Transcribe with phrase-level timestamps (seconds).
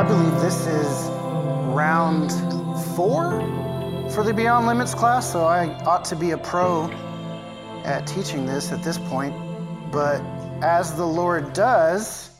[0.00, 1.10] I believe this is
[1.74, 2.32] round
[2.96, 3.38] four
[4.08, 6.90] for the Beyond Limits class, so I ought to be a pro
[7.84, 9.34] at teaching this at this point.
[9.92, 10.22] But
[10.62, 12.30] as the Lord does,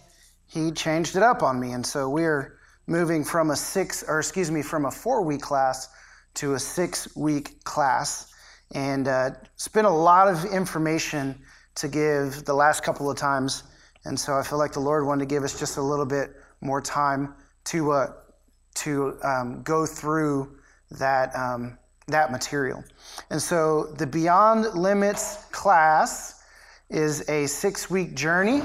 [0.47, 1.73] He changed it up on me.
[1.73, 5.87] And so we're moving from a six, or excuse me, from a four week class
[6.37, 8.33] to a six week class.
[8.73, 11.39] And uh, spent a lot of information
[11.75, 13.65] to give the last couple of times.
[14.07, 16.31] And so I feel like the Lord wanted to give us just a little bit
[16.63, 18.13] more time to uh,
[18.75, 20.59] to um, go through
[20.93, 21.79] that um,
[22.09, 22.83] that material.
[23.31, 26.43] And so the Beyond Limits class
[26.89, 28.63] is a six week journey,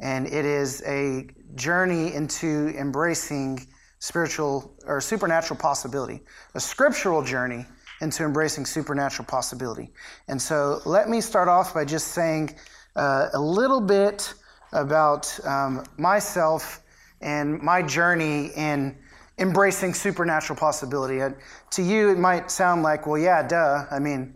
[0.00, 3.66] and it is a journey into embracing
[3.98, 6.22] spiritual or supernatural possibility,
[6.54, 7.66] a scriptural journey
[8.00, 9.92] into embracing supernatural possibility.
[10.28, 12.56] And so let me start off by just saying
[12.96, 14.32] uh, a little bit
[14.72, 16.79] about um, myself
[17.20, 18.96] and my journey in
[19.38, 21.20] embracing supernatural possibility.
[21.20, 21.30] Uh,
[21.70, 23.84] to you, it might sound like, well, yeah, duh.
[23.90, 24.34] I mean,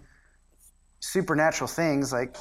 [1.00, 2.36] supernatural things like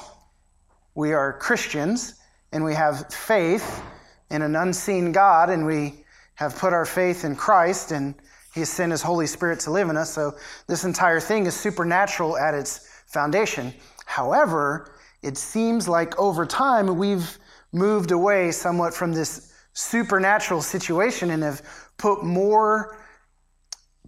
[0.94, 2.14] we are Christians
[2.52, 3.82] and we have faith
[4.30, 6.04] in an unseen God and we
[6.36, 8.14] have put our faith in Christ and
[8.54, 10.12] He has sent His Holy Spirit to live in us.
[10.12, 10.34] So
[10.66, 13.74] this entire thing is supernatural at its foundation.
[14.06, 17.38] However, it seems like over time we've
[17.72, 21.62] moved away somewhat from this supernatural situation and have
[21.98, 22.98] put more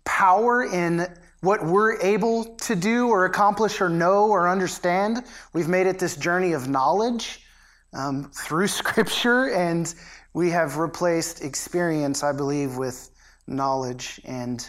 [0.05, 1.07] power in
[1.41, 5.25] what we're able to do or accomplish or know or understand.
[5.53, 7.47] We've made it this journey of knowledge
[7.93, 9.93] um, through Scripture, and
[10.33, 13.11] we have replaced experience, I believe, with
[13.47, 14.21] knowledge.
[14.25, 14.69] And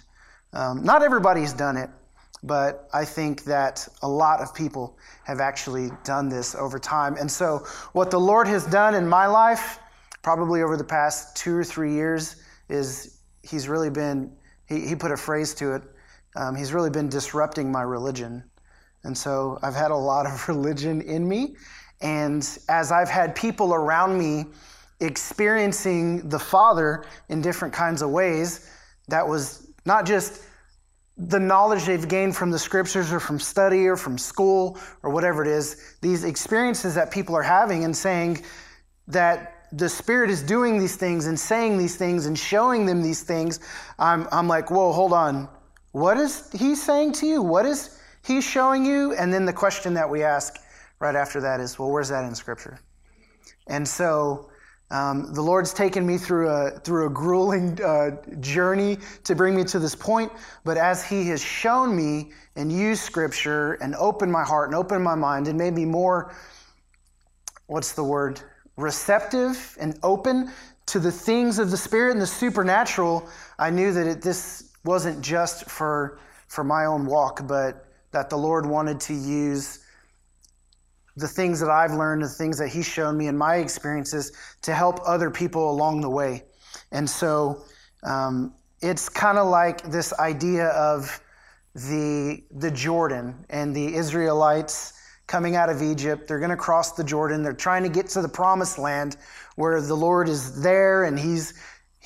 [0.53, 1.89] um, not everybody's done it,
[2.43, 7.15] but I think that a lot of people have actually done this over time.
[7.17, 9.79] And so, what the Lord has done in my life,
[10.27, 12.35] probably over the past two or three years,
[12.67, 14.35] is He's really been,
[14.67, 15.83] He, he put a phrase to it,
[16.35, 18.43] um, He's really been disrupting my religion.
[19.05, 21.55] And so, I've had a lot of religion in me.
[22.01, 24.47] And as I've had people around me
[24.99, 28.69] experiencing the Father in different kinds of ways,
[29.07, 30.43] that was not just
[31.15, 35.41] the knowledge they've gained from the scriptures or from study or from school or whatever
[35.41, 38.43] it is, these experiences that people are having and saying
[39.07, 43.23] that the Spirit is doing these things and saying these things and showing them these
[43.23, 43.59] things,
[43.99, 45.49] I'm, I'm like, whoa, hold on.
[45.91, 47.41] What is He saying to you?
[47.41, 49.13] What is He showing you?
[49.13, 50.59] And then the question that we ask
[50.99, 52.79] right after that is, well, where's that in Scripture?
[53.67, 54.49] And so
[54.89, 59.65] um, the Lord's taken me through a through a grueling uh, journey to bring me
[59.65, 60.31] to this point.
[60.63, 65.03] But as He has shown me and used Scripture and opened my heart and opened
[65.03, 66.33] my mind and made me more,
[67.65, 68.41] what's the word,
[68.77, 70.51] receptive and open
[70.87, 73.27] to the things of the Spirit and the supernatural,
[73.59, 78.37] I knew that it, this wasn't just for for my own walk, but that the
[78.37, 79.79] Lord wanted to use
[81.17, 84.73] the things that I've learned, the things that He's shown me in my experiences to
[84.73, 86.43] help other people along the way.
[86.91, 87.63] And so
[88.03, 91.19] um, it's kind of like this idea of
[91.73, 94.93] the, the Jordan and the Israelites
[95.27, 96.27] coming out of Egypt.
[96.27, 97.43] They're going to cross the Jordan.
[97.43, 99.17] They're trying to get to the promised land
[99.55, 101.53] where the Lord is there and He's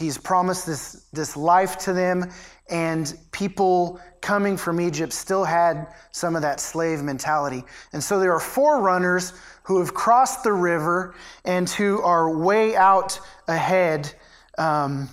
[0.01, 2.31] He's promised this, this life to them,
[2.69, 7.63] and people coming from Egypt still had some of that slave mentality.
[7.93, 9.33] And so there are forerunners
[9.63, 11.13] who have crossed the river
[11.45, 14.11] and who are way out ahead,
[14.57, 15.07] um,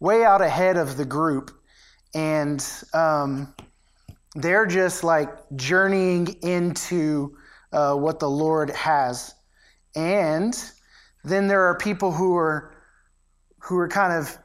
[0.00, 1.50] way out ahead of the group.
[2.14, 3.54] And um,
[4.34, 7.36] they're just like journeying into
[7.72, 9.34] uh, what the Lord has.
[9.94, 10.56] And
[11.24, 12.74] then there are people who are
[13.60, 14.36] who are kind of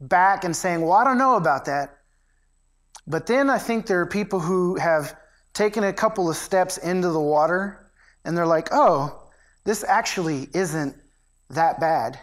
[0.00, 1.98] back and saying, Well, I don't know about that.
[3.06, 5.16] But then I think there are people who have
[5.54, 7.90] taken a couple of steps into the water
[8.24, 9.30] and they're like, Oh,
[9.64, 10.96] this actually isn't
[11.50, 12.18] that bad.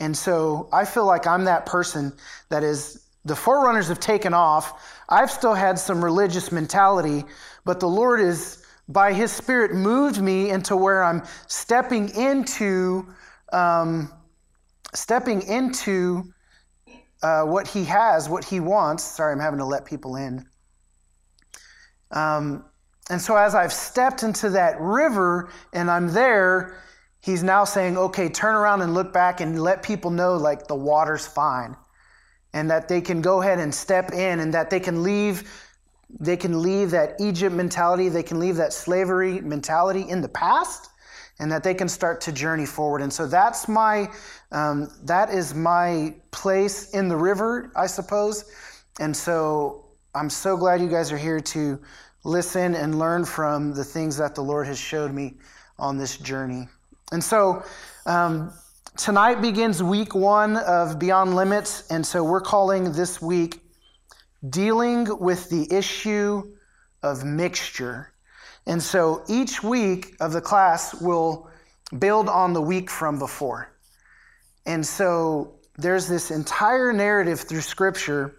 [0.00, 2.12] And so I feel like I'm that person
[2.48, 4.82] that is, the forerunners have taken off.
[5.12, 7.24] I've still had some religious mentality,
[7.64, 13.06] but the Lord is, by His Spirit, moved me into where I'm stepping into.
[13.52, 14.10] Um,
[14.94, 16.22] stepping into
[17.22, 19.02] uh, what he has, what he wants.
[19.02, 20.44] Sorry, I'm having to let people in.
[22.10, 22.64] Um,
[23.10, 26.82] and so as I've stepped into that river and I'm there,
[27.20, 30.74] he's now saying, okay, turn around and look back and let people know like the
[30.74, 31.76] water's fine.
[32.54, 35.50] And that they can go ahead and step in and that they can leave
[36.20, 40.90] they can leave that Egypt mentality, they can leave that slavery mentality in the past
[41.38, 43.00] and that they can start to journey forward.
[43.00, 44.10] And so that's my
[44.52, 48.44] um, that is my place in the river, I suppose.
[49.00, 51.80] And so I'm so glad you guys are here to
[52.24, 55.34] listen and learn from the things that the Lord has showed me
[55.78, 56.68] on this journey.
[57.10, 57.64] And so
[58.06, 58.52] um,
[59.02, 61.90] tonight begins week one of Beyond Limits.
[61.90, 63.60] And so we're calling this week
[64.48, 66.52] Dealing with the Issue
[67.02, 68.12] of Mixture.
[68.64, 71.50] And so each week of the class will
[71.98, 73.74] build on the week from before.
[74.66, 78.36] And so there's this entire narrative through Scripture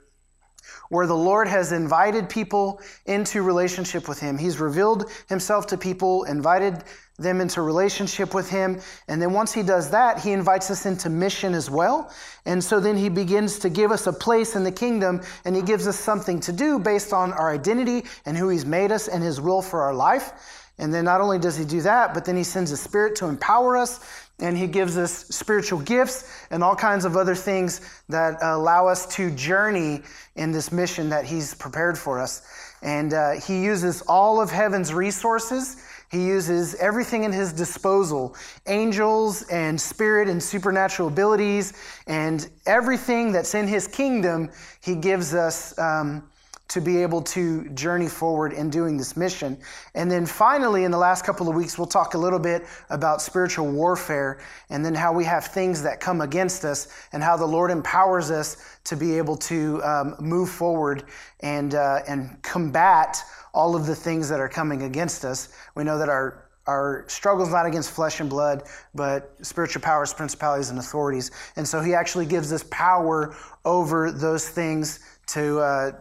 [0.87, 4.37] where the Lord has invited people into relationship with Him.
[4.37, 6.85] He's revealed Himself to people, invited
[7.17, 8.79] them into relationship with Him.
[9.07, 12.11] And then once He does that, He invites us into mission as well.
[12.45, 15.61] And so then He begins to give us a place in the kingdom and He
[15.61, 19.23] gives us something to do based on our identity and who He's made us and
[19.23, 20.33] His will for our life.
[20.79, 23.27] And then not only does He do that, but then He sends a Spirit to
[23.27, 23.99] empower us
[24.39, 29.05] and He gives us spiritual gifts and all kinds of other things that allow us
[29.15, 30.01] to journey
[30.35, 32.41] in this mission that He's prepared for us.
[32.81, 35.77] And uh, He uses all of heaven's resources.
[36.13, 38.35] He uses everything in his disposal
[38.67, 41.73] angels and spirit and supernatural abilities,
[42.05, 46.21] and everything that's in his kingdom, he gives us um,
[46.67, 49.57] to be able to journey forward in doing this mission.
[49.95, 53.19] And then finally, in the last couple of weeks, we'll talk a little bit about
[53.19, 54.39] spiritual warfare
[54.69, 58.29] and then how we have things that come against us and how the Lord empowers
[58.29, 61.05] us to be able to um, move forward
[61.39, 63.17] and, uh, and combat
[63.53, 65.49] all of the things that are coming against us.
[65.75, 68.63] We know that our our struggle is not against flesh and blood,
[68.95, 71.31] but spiritual powers, principalities, and authorities.
[71.57, 73.35] And so he actually gives us power
[73.65, 75.91] over those things to, uh,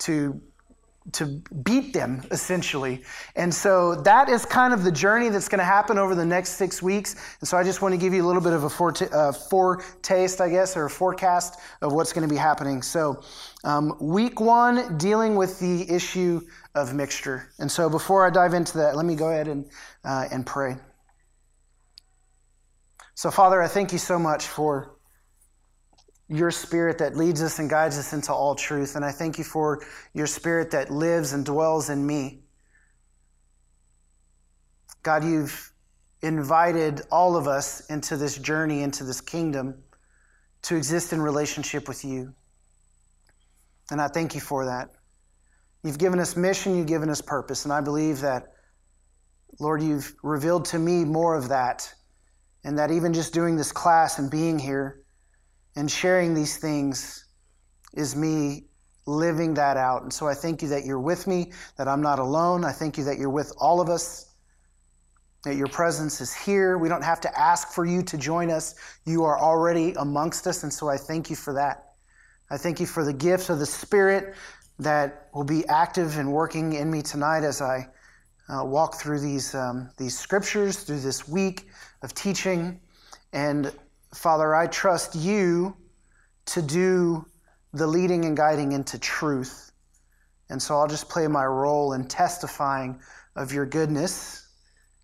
[0.00, 0.40] to
[1.10, 3.02] to beat them essentially
[3.34, 6.50] and so that is kind of the journey that's going to happen over the next
[6.50, 8.70] six weeks and so i just want to give you a little bit of a
[8.70, 13.20] foretaste, uh, foretaste i guess or a forecast of what's going to be happening so
[13.64, 16.40] um, week one dealing with the issue
[16.74, 19.66] of mixture and so before i dive into that let me go ahead and,
[20.04, 20.76] uh, and pray
[23.14, 24.96] so father i thank you so much for
[26.32, 28.96] your spirit that leads us and guides us into all truth.
[28.96, 29.84] And I thank you for
[30.14, 32.42] your spirit that lives and dwells in me.
[35.02, 35.72] God, you've
[36.22, 39.82] invited all of us into this journey, into this kingdom,
[40.62, 42.32] to exist in relationship with you.
[43.90, 44.90] And I thank you for that.
[45.82, 47.64] You've given us mission, you've given us purpose.
[47.64, 48.52] And I believe that,
[49.60, 51.92] Lord, you've revealed to me more of that.
[52.64, 55.02] And that even just doing this class and being here,
[55.74, 57.26] and sharing these things
[57.94, 58.66] is me
[59.06, 60.02] living that out.
[60.02, 62.64] And so I thank you that you're with me, that I'm not alone.
[62.64, 64.34] I thank you that you're with all of us,
[65.44, 66.78] that your presence is here.
[66.78, 68.74] We don't have to ask for you to join us.
[69.06, 70.62] You are already amongst us.
[70.62, 71.94] And so I thank you for that.
[72.50, 74.34] I thank you for the gifts of the Spirit
[74.78, 77.88] that will be active and working in me tonight as I
[78.48, 81.68] uh, walk through these, um, these scriptures, through this week
[82.02, 82.80] of teaching.
[83.32, 83.72] And
[84.14, 85.76] Father, I trust you
[86.46, 87.24] to do
[87.72, 89.72] the leading and guiding into truth.
[90.50, 93.00] And so I'll just play my role in testifying
[93.36, 94.48] of your goodness,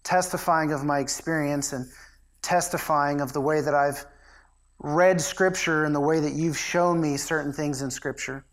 [0.02, 1.86] testifying of my experience, and
[2.42, 4.04] testifying of the way that I've
[4.80, 8.44] read Scripture and the way that you've shown me certain things in Scripture.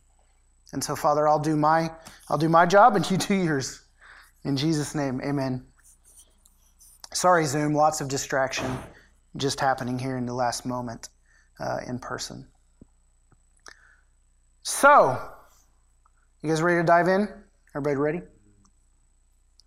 [0.75, 1.89] And so, Father, I'll do my
[2.29, 3.81] I'll do my job and you do yours.
[4.43, 5.65] In Jesus' name, amen.
[7.13, 8.77] Sorry, Zoom, lots of distraction
[9.37, 11.07] just happening here in the last moment
[11.61, 12.45] uh, in person.
[14.63, 15.17] So,
[16.41, 17.29] you guys ready to dive in?
[17.73, 18.21] Everybody ready?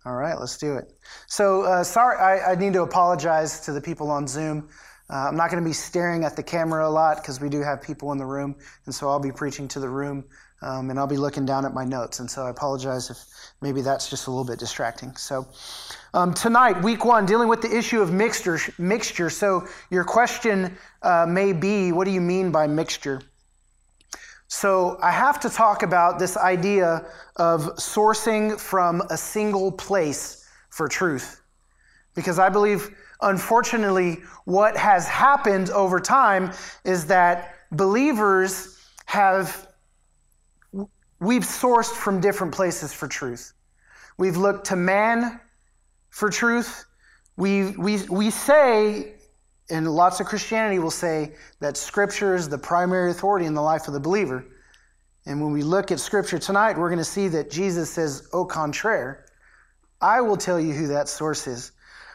[0.05, 0.93] All right, let's do it.
[1.25, 4.69] So, uh, sorry, I, I, need to apologize to the people on Zoom.
[5.09, 7.61] Uh, I'm not going to be staring at the camera a lot because we do
[7.61, 10.23] have people in the room, and so I'll be preaching to the room
[10.61, 12.19] um, and I'll be looking down at my notes.
[12.19, 13.17] And so I apologize if
[13.61, 15.15] maybe that's just a little bit distracting.
[15.15, 15.47] So
[16.13, 18.59] um, tonight, week one, dealing with the issue of mixture.
[18.77, 19.29] Mixture.
[19.29, 23.21] So your question uh, may be, what do you mean by mixture?
[24.47, 27.05] So I have to talk about this idea
[27.37, 31.41] of sourcing from a single place for truth,
[32.13, 32.95] because I believe.
[33.21, 36.51] Unfortunately, what has happened over time
[36.85, 39.67] is that believers have
[41.19, 43.53] We've sourced from different places for truth.
[44.17, 45.39] We've looked to man
[46.09, 46.85] for truth.
[47.35, 49.15] We, we, we say,
[49.69, 53.87] and lots of Christianity will say, that Scripture is the primary authority in the life
[53.87, 54.45] of the believer.
[55.25, 58.45] And when we look at Scripture tonight, we're going to see that Jesus says, au
[58.45, 59.25] contraire.
[60.01, 61.73] I will tell you who that source is.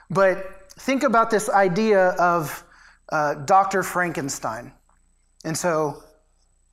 [0.09, 2.65] But think about this idea of
[3.11, 3.83] uh, Dr.
[3.83, 4.73] Frankenstein.
[5.45, 6.03] And so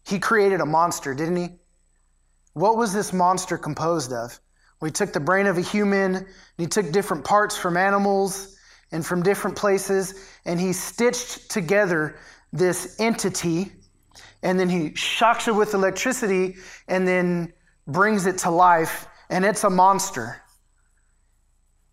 [0.06, 1.50] he created a monster, didn't he?
[2.54, 4.40] What was this monster composed of?
[4.82, 6.28] We took the brain of a human, and
[6.58, 8.58] he took different parts from animals
[8.92, 12.18] and from different places, and he stitched together
[12.52, 13.72] this entity,
[14.44, 16.56] and then he shocks it with electricity,
[16.88, 17.54] and then
[17.88, 20.42] brings it to life, and it's a monster.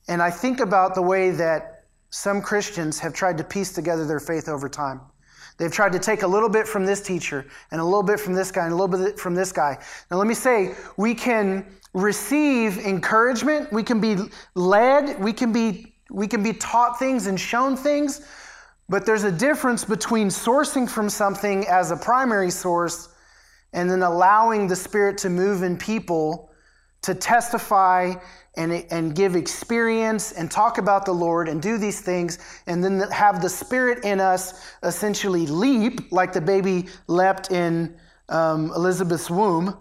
[0.08, 1.77] And I think about the way that
[2.10, 5.00] some Christians have tried to piece together their faith over time.
[5.58, 8.32] They've tried to take a little bit from this teacher and a little bit from
[8.32, 9.76] this guy and a little bit from this guy.
[10.10, 14.16] Now, let me say, we can receive encouragement, we can be
[14.54, 18.26] led, we can be, we can be taught things and shown things,
[18.88, 23.08] but there's a difference between sourcing from something as a primary source
[23.72, 26.47] and then allowing the Spirit to move in people
[27.02, 28.14] to testify
[28.56, 33.00] and, and give experience and talk about the Lord and do these things, and then
[33.12, 37.96] have the Spirit in us essentially leap like the baby leapt in
[38.28, 39.76] um, Elizabeth's womb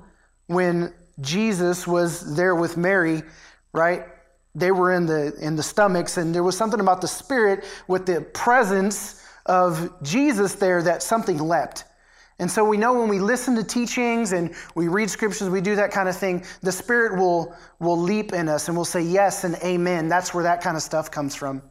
[0.45, 3.23] when Jesus was there with Mary,
[3.73, 4.05] right?
[4.53, 8.05] They were in the in the stomachs, and there was something about the Spirit with
[8.05, 11.85] the presence of Jesus there that something leapt.
[12.39, 15.75] And so we know when we listen to teachings and we read scriptures, we do
[15.75, 19.43] that kind of thing, the Spirit will, will leap in us and we'll say yes
[19.43, 20.07] and amen.
[20.07, 21.63] That's where that kind of stuff comes from.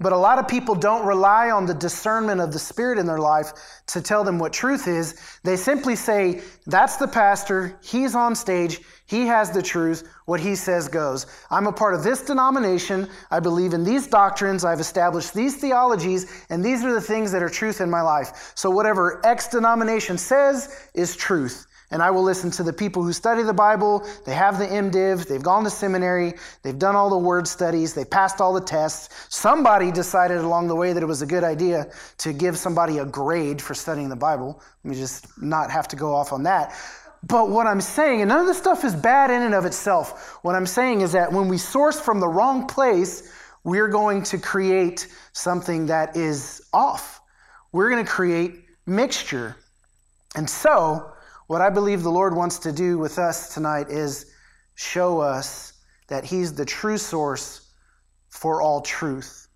[0.00, 3.18] But a lot of people don't rely on the discernment of the Spirit in their
[3.18, 3.52] life
[3.86, 5.14] to tell them what truth is.
[5.44, 10.56] They simply say, That's the pastor, he's on stage, he has the truth, what he
[10.56, 11.26] says goes.
[11.48, 16.44] I'm a part of this denomination, I believe in these doctrines, I've established these theologies,
[16.50, 18.52] and these are the things that are truth in my life.
[18.56, 23.12] So whatever X denomination says is truth and I will listen to the people who
[23.12, 24.04] study the Bible.
[24.26, 28.04] They have the MDiv, they've gone to seminary, they've done all the word studies, they
[28.04, 29.14] passed all the tests.
[29.28, 31.86] Somebody decided along the way that it was a good idea
[32.18, 34.60] to give somebody a grade for studying the Bible.
[34.82, 36.74] Let me just not have to go off on that.
[37.22, 40.40] But what I'm saying, and none of this stuff is bad in and of itself,
[40.42, 43.32] what I'm saying is that when we source from the wrong place,
[43.62, 47.20] we're going to create something that is off.
[47.70, 49.54] We're going to create mixture.
[50.34, 51.13] And so,
[51.46, 54.32] what I believe the Lord wants to do with us tonight is
[54.74, 55.74] show us
[56.08, 57.72] that He's the true source
[58.30, 59.48] for all truth.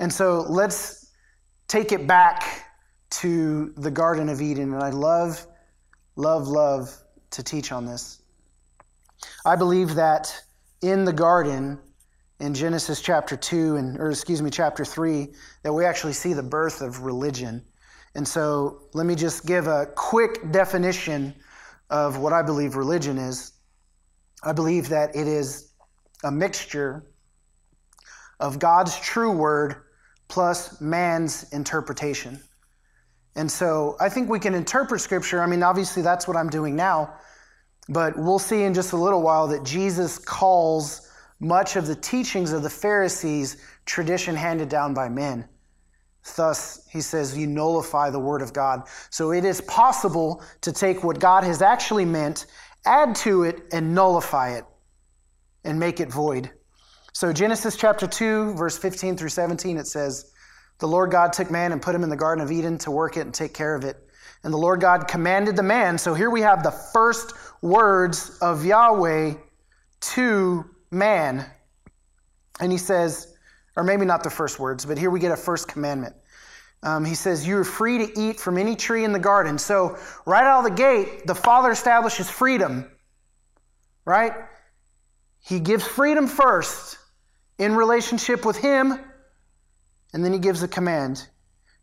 [0.00, 1.12] And so let's
[1.66, 2.66] take it back
[3.10, 4.72] to the Garden of Eden.
[4.74, 5.46] And I love,
[6.16, 6.94] love, love
[7.30, 8.22] to teach on this.
[9.44, 10.34] I believe that
[10.82, 11.78] in the garden,
[12.40, 15.28] in Genesis chapter 2, and, or excuse me, chapter 3,
[15.62, 17.64] that we actually see the birth of religion.
[18.18, 21.32] And so let me just give a quick definition
[21.88, 23.52] of what I believe religion is.
[24.42, 25.74] I believe that it is
[26.24, 27.06] a mixture
[28.40, 29.84] of God's true word
[30.26, 32.40] plus man's interpretation.
[33.36, 35.40] And so I think we can interpret scripture.
[35.40, 37.14] I mean, obviously, that's what I'm doing now.
[37.88, 41.08] But we'll see in just a little while that Jesus calls
[41.38, 45.48] much of the teachings of the Pharisees tradition handed down by men.
[46.34, 48.88] Thus, he says, you nullify the word of God.
[49.10, 52.46] So it is possible to take what God has actually meant,
[52.84, 54.64] add to it, and nullify it
[55.64, 56.50] and make it void.
[57.12, 60.32] So, Genesis chapter 2, verse 15 through 17, it says,
[60.78, 63.16] The Lord God took man and put him in the Garden of Eden to work
[63.16, 63.96] it and take care of it.
[64.44, 65.98] And the Lord God commanded the man.
[65.98, 69.34] So here we have the first words of Yahweh
[70.00, 71.44] to man.
[72.60, 73.34] And he says,
[73.78, 76.16] or maybe not the first words, but here we get a first commandment.
[76.82, 79.56] Um, he says, You're free to eat from any tree in the garden.
[79.56, 82.90] So, right out of the gate, the Father establishes freedom,
[84.04, 84.32] right?
[85.40, 86.98] He gives freedom first
[87.58, 88.98] in relationship with Him,
[90.12, 91.24] and then He gives a command.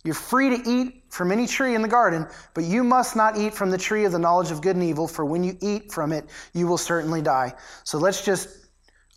[0.03, 3.53] You're free to eat from any tree in the garden, but you must not eat
[3.53, 6.11] from the tree of the knowledge of good and evil, for when you eat from
[6.11, 7.53] it, you will certainly die.
[7.85, 8.64] So let's just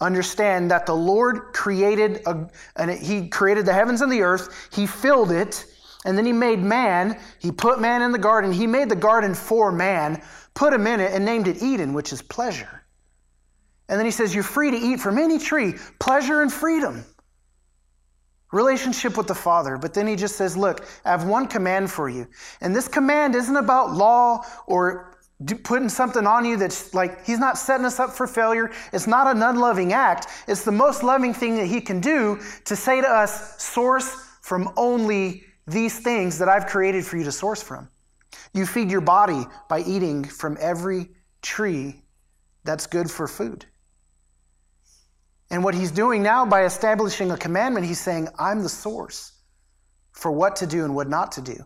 [0.00, 4.86] understand that the Lord created a, and he created the heavens and the earth, he
[4.86, 5.66] filled it,
[6.04, 9.34] and then he made man, he put man in the garden, he made the garden
[9.34, 10.22] for man,
[10.54, 12.84] put him in it and named it Eden, which is pleasure.
[13.88, 17.04] And then he says you're free to eat from any tree, pleasure and freedom.
[18.52, 19.76] Relationship with the Father.
[19.76, 22.26] But then he just says, Look, I have one command for you.
[22.62, 25.17] And this command isn't about law or
[25.62, 28.70] putting something on you that's like he's not setting us up for failure.
[28.92, 30.26] It's not an unloving act.
[30.48, 34.10] It's the most loving thing that he can do to say to us source
[34.42, 37.88] from only these things that i've created for you to source from.
[38.54, 41.10] You feed your body by eating from every
[41.42, 42.02] tree
[42.64, 43.66] that's good for food.
[45.50, 49.32] And what he's doing now by establishing a commandment, he's saying, I'm the source
[50.12, 51.56] for what to do and what not to do.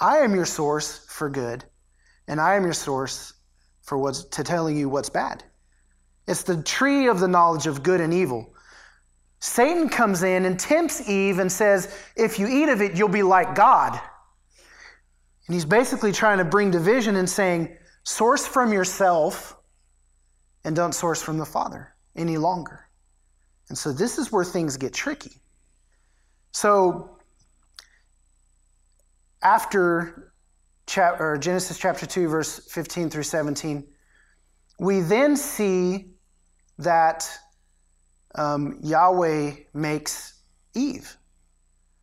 [0.00, 1.64] I am your source for good,
[2.28, 3.34] and I am your source
[3.82, 5.44] for what's to telling you what's bad.
[6.26, 8.54] It's the tree of the knowledge of good and evil.
[9.40, 13.22] Satan comes in and tempts Eve and says, If you eat of it, you'll be
[13.22, 14.00] like God.
[15.46, 19.56] And he's basically trying to bring division and saying, Source from yourself
[20.64, 22.88] and don't source from the Father any longer.
[23.68, 25.42] And so this is where things get tricky.
[26.52, 27.18] So
[29.42, 30.32] after
[30.86, 33.84] chapter, Genesis chapter 2, verse 15 through 17,
[34.78, 36.10] we then see
[36.78, 37.28] that
[38.34, 40.42] um, Yahweh makes
[40.74, 41.16] Eve.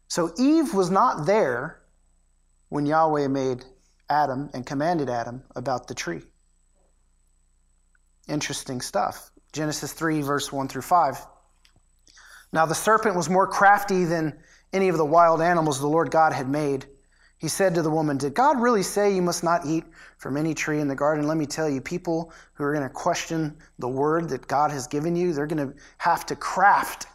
[0.08, 1.82] So Eve was not there
[2.70, 3.66] when Yahweh made
[4.10, 6.22] Adam and commanded Adam about the tree.
[8.28, 9.32] Interesting stuff.
[9.52, 11.18] Genesis 3, verse 1 through 5.
[12.54, 14.38] Now the serpent was more crafty than
[14.74, 16.86] any of the wild animals the Lord God had made.
[17.42, 19.84] He said to the woman, Did God really say you must not eat
[20.20, 21.28] from any tree in the garden?
[21.28, 24.86] Let me tell you, people who are going to question the word that God has
[24.86, 27.08] given you, they're going to have to craft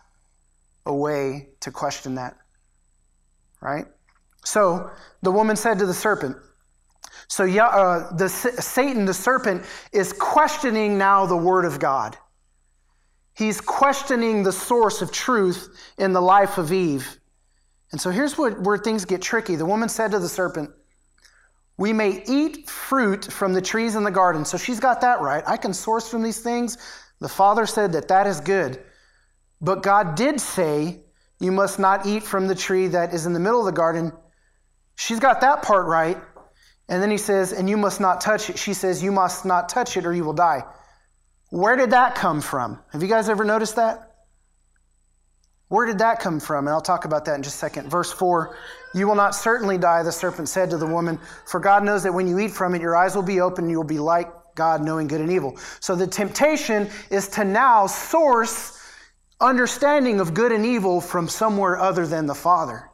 [0.85, 2.37] a way to question that.
[3.61, 3.87] Right?
[4.45, 4.91] So
[5.23, 6.37] the woman said to the serpent,
[7.29, 12.19] so uh, the, Satan, the serpent, is questioning now the word of God.
[13.35, 15.69] He's questioning the source of truth
[15.99, 17.21] in the life of Eve.
[17.93, 19.57] And so here's where things get tricky.
[19.57, 20.71] The woman said to the serpent,
[21.79, 24.45] We may eat fruit from the trees in the garden.
[24.45, 25.45] So she's got that right.
[25.47, 26.79] I can source from these things.
[27.21, 28.83] The father said that that is good.
[29.61, 31.01] But God did say,
[31.39, 34.13] You must not eat from the tree that is in the middle of the garden.
[34.97, 36.19] She's got that part right.
[36.89, 38.59] And then he says, And you must not touch it.
[38.59, 40.65] She says, You must not touch it or you will die.
[41.51, 42.81] Where did that come from?
[42.93, 44.06] Have you guys ever noticed that?
[45.69, 46.67] Where did that come from?
[46.67, 47.91] And I'll talk about that in just a second.
[47.91, 48.57] Verse 4
[48.95, 52.13] You will not certainly die, the serpent said to the woman, for God knows that
[52.13, 54.29] when you eat from it, your eyes will be open, and you will be like
[54.55, 55.59] God, knowing good and evil.
[55.81, 58.81] So the temptation is to now source
[59.41, 62.89] understanding of good and evil from somewhere other than the Father.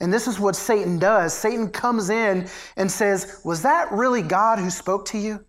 [0.00, 1.34] And this is what Satan does.
[1.34, 5.44] Satan comes in and says, Was that really God who spoke to you?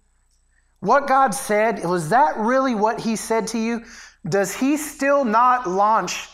[0.82, 3.86] What God said, was that really what he said to you?
[4.28, 6.28] Does he still not launch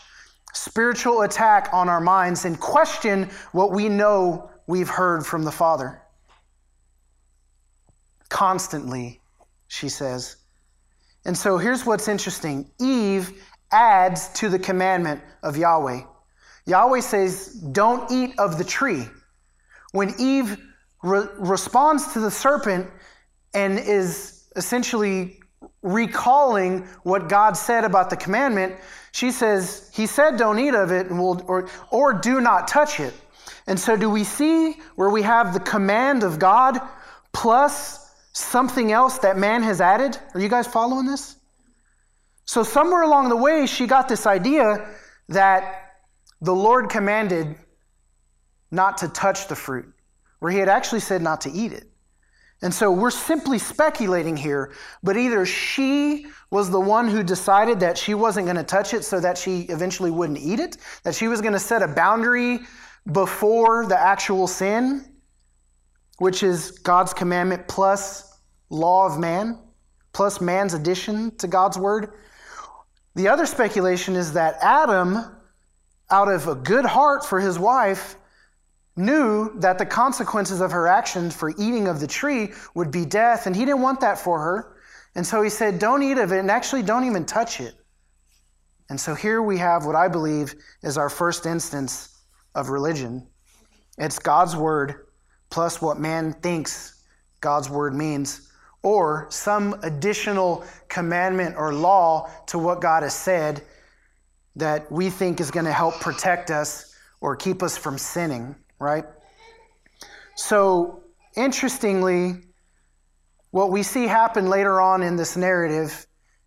[0.58, 6.02] spiritual attack on our minds and question what we know we've heard from the Father.
[8.28, 9.20] Constantly,
[9.68, 10.36] she says.
[11.24, 16.00] And so here's what's interesting Eve adds to the commandment of Yahweh.
[16.66, 19.08] Yahweh says, Don't eat of the tree.
[19.92, 20.58] When Eve
[21.02, 22.88] re- responds to the serpent
[23.54, 25.40] and is essentially
[25.82, 28.76] recalling what God said about the commandment,
[29.18, 33.00] she says, He said, don't eat of it, and we'll, or, or do not touch
[33.00, 33.12] it.
[33.66, 36.78] And so, do we see where we have the command of God
[37.32, 40.16] plus something else that man has added?
[40.34, 41.34] Are you guys following this?
[42.44, 44.88] So, somewhere along the way, she got this idea
[45.30, 45.96] that
[46.40, 47.56] the Lord commanded
[48.70, 49.92] not to touch the fruit,
[50.38, 51.87] where He had actually said not to eat it.
[52.60, 57.96] And so we're simply speculating here, but either she was the one who decided that
[57.96, 61.28] she wasn't going to touch it so that she eventually wouldn't eat it, that she
[61.28, 62.60] was going to set a boundary
[63.12, 65.04] before the actual sin,
[66.18, 68.40] which is God's commandment plus
[68.70, 69.60] law of man,
[70.12, 72.12] plus man's addition to God's word.
[73.14, 75.24] The other speculation is that Adam,
[76.10, 78.16] out of a good heart for his wife,
[78.98, 83.46] knew that the consequences of her actions for eating of the tree would be death,
[83.46, 84.76] and he didn't want that for her.
[85.14, 87.74] And so he said, Don't eat of it, and actually don't even touch it.
[88.90, 92.18] And so here we have what I believe is our first instance
[92.54, 93.26] of religion
[93.98, 95.06] it's God's word
[95.50, 97.02] plus what man thinks
[97.40, 98.50] God's word means,
[98.82, 103.62] or some additional commandment or law to what God has said
[104.56, 109.04] that we think is going to help protect us or keep us from sinning right?
[110.36, 111.02] So,
[111.36, 112.36] interestingly,
[113.50, 116.06] what we see happen later on in this narrative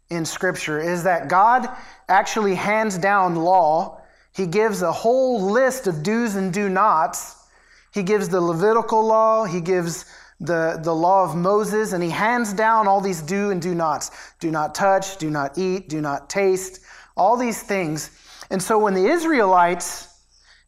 [0.09, 1.67] in Scripture is that God
[2.07, 4.01] actually hands down law.
[4.33, 7.35] He gives a whole list of do's and do nots.
[7.93, 10.05] He gives the Levitical law, he gives
[10.39, 14.11] the, the law of Moses, and he hands down all these do and do nots.
[14.39, 16.81] Do not touch, do not eat, do not taste,
[17.15, 18.11] all these things.
[18.49, 20.10] And so when the Israelites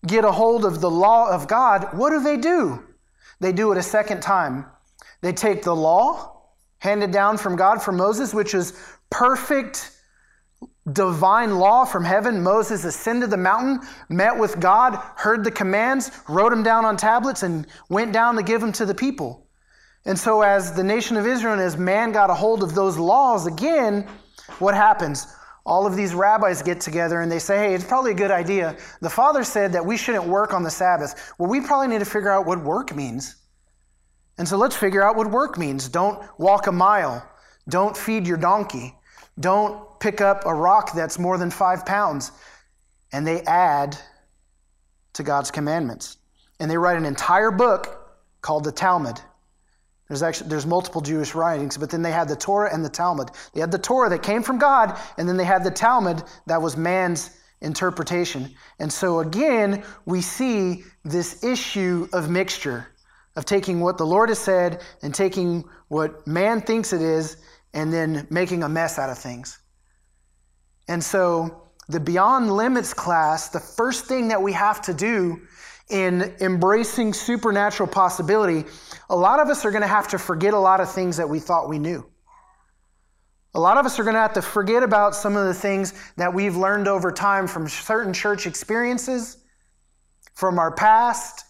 [0.06, 2.84] get a hold of the law of God, what do they do?
[3.40, 4.66] They do it a second time.
[5.22, 6.34] They take the law
[6.84, 8.74] handed down from God from Moses, which is
[9.10, 9.90] perfect
[10.92, 12.44] divine law from heaven.
[12.44, 17.42] Moses ascended the mountain, met with God, heard the commands, wrote them down on tablets,
[17.42, 19.48] and went down to give them to the people.
[20.06, 22.98] And so, as the nation of Israel and as man got a hold of those
[22.98, 24.06] laws again,
[24.60, 25.26] what happens?
[25.66, 28.76] All of these rabbis get together and they say, hey, it's probably a good idea.
[29.02, 31.34] The father said that we shouldn't work on the Sabbath.
[31.38, 33.36] Well, we probably need to figure out what work means.
[34.38, 35.88] And so let's figure out what work means.
[35.88, 37.26] Don't walk a mile.
[37.70, 38.94] Don't feed your donkey.
[39.40, 42.32] Don't pick up a rock that's more than five pounds.
[43.14, 43.98] And they add
[45.14, 46.18] to God's commandments.
[46.60, 49.22] And they write an entire book called the Talmud.
[50.08, 53.32] There's actually there's multiple Jewish writings, but then they had the Torah and the Talmud.
[53.54, 56.62] They had the Torah that came from God, and then they had the Talmud that
[56.62, 58.54] was man's interpretation.
[58.80, 62.88] And so again, we see this issue of mixture,
[63.36, 67.38] of taking what the Lord has said and taking what man thinks it is,
[67.74, 69.58] and then making a mess out of things.
[70.88, 75.42] And so the Beyond Limits class, the first thing that we have to do
[75.90, 78.66] in embracing supernatural possibility,
[79.10, 81.30] a lot of us are going to have to forget a lot of things that
[81.30, 82.06] we thought we knew.
[83.56, 85.94] A lot of us are going to have to forget about some of the things
[86.18, 89.38] that we've learned over time from certain church experiences,
[90.34, 91.46] from our past,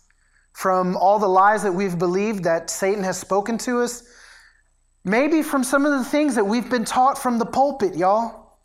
[0.51, 4.03] from all the lies that we've believed that Satan has spoken to us,
[5.05, 8.57] maybe from some of the things that we've been taught from the pulpit, y'all.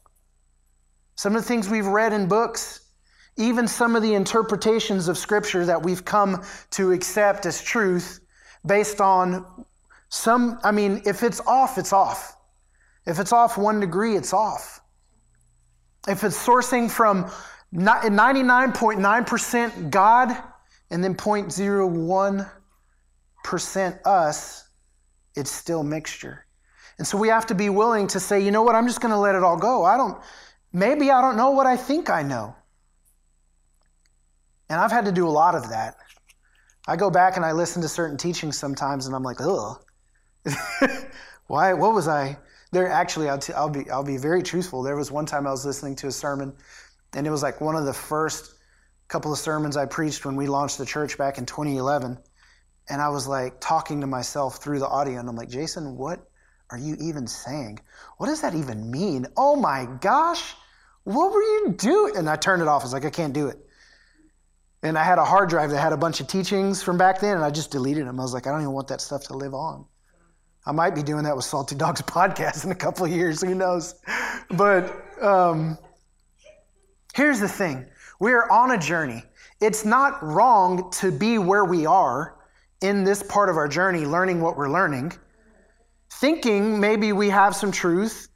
[1.14, 2.88] Some of the things we've read in books
[3.38, 8.20] even some of the interpretations of Scripture that we've come to accept as truth
[8.66, 9.44] based on
[10.09, 12.37] some, I mean, if it's off, it's off.
[13.07, 14.81] If it's off one degree, it's off.
[16.07, 17.31] If it's sourcing from
[17.75, 20.37] 99.9% God
[20.90, 24.68] and then 0.01% us,
[25.37, 26.47] it's still mixture.
[26.99, 29.12] And so we have to be willing to say, you know what, I'm just going
[29.12, 29.85] to let it all go.
[29.85, 30.18] I don't,
[30.73, 32.55] maybe I don't know what I think I know.
[34.68, 35.97] And I've had to do a lot of that.
[36.88, 39.85] I go back and I listen to certain teachings sometimes, and I'm like, ugh.
[41.46, 41.74] Why?
[41.74, 42.38] What was I?
[42.72, 44.83] There actually, I'll, t- I'll be I'll be very truthful.
[44.83, 46.55] There was one time I was listening to a sermon,
[47.12, 48.55] and it was like one of the first
[49.09, 52.16] couple of sermons I preached when we launched the church back in 2011,
[52.88, 56.27] and I was like talking to myself through the audio, and I'm like, Jason, what
[56.70, 57.81] are you even saying?
[58.16, 59.27] What does that even mean?
[59.37, 60.55] Oh my gosh,
[61.05, 62.16] what were you doing?
[62.16, 62.81] And I turned it off.
[62.81, 63.68] I was like, I can't do it.
[64.83, 67.37] And I had a hard drive that had a bunch of teachings from back then,
[67.37, 68.21] and I just deleted them.
[68.21, 69.85] I was like, I don't even want that stuff to live on.
[70.67, 73.41] I might be doing that with Salty Dogs podcast in a couple of years.
[73.41, 73.97] Who knows?
[74.51, 75.79] But um,
[77.14, 77.87] here's the thing
[78.21, 79.23] we are on a journey.
[79.61, 82.37] It's not wrong to be where we are
[82.81, 85.12] in this part of our journey, learning what we're learning,
[86.12, 88.29] thinking maybe we have some truth,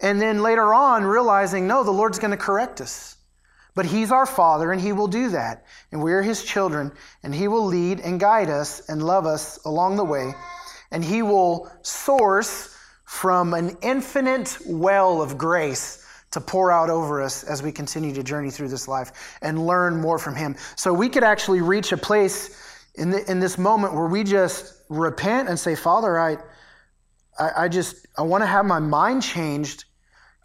[0.00, 3.16] and then later on realizing, no, the Lord's going to correct us.
[3.78, 5.64] But He's our Father, and He will do that.
[5.92, 6.90] And we're His children,
[7.22, 10.34] and He will lead and guide us and love us along the way.
[10.90, 17.44] And He will source from an infinite well of grace to pour out over us
[17.44, 20.56] as we continue to journey through this life and learn more from Him.
[20.74, 22.60] So we could actually reach a place
[22.96, 26.38] in, the, in this moment where we just repent and say, Father, I,
[27.38, 29.84] I, I just, I want to have my mind changed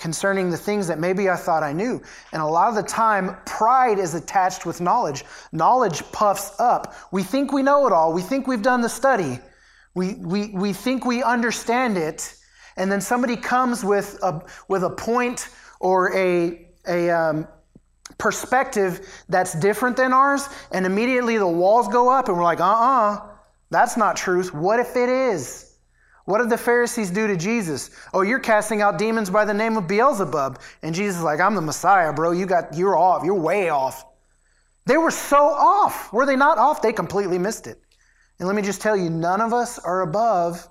[0.03, 2.01] concerning the things that maybe I thought I knew.
[2.33, 5.23] And a lot of the time, pride is attached with knowledge.
[5.53, 6.93] Knowledge puffs up.
[7.13, 8.11] We think we know it all.
[8.11, 9.39] We think we've done the study.
[9.95, 12.35] We, we, we think we understand it.
[12.75, 15.47] And then somebody comes with a, with a point
[15.79, 17.47] or a, a um,
[18.17, 20.49] perspective that's different than ours.
[20.73, 23.27] And immediately the walls go up and we're like, uh uh-uh, uh,
[23.69, 24.53] that's not truth.
[24.53, 25.62] What if it is?
[26.25, 27.91] What did the Pharisees do to Jesus?
[28.13, 30.59] Oh, you're casting out demons by the name of Beelzebub.
[30.81, 32.31] And Jesus is like, I'm the Messiah, bro.
[32.31, 33.23] You got you're off.
[33.23, 34.05] You're way off.
[34.85, 36.11] They were so off.
[36.13, 36.81] Were they not off?
[36.81, 37.81] They completely missed it.
[38.39, 40.67] And let me just tell you, none of us are above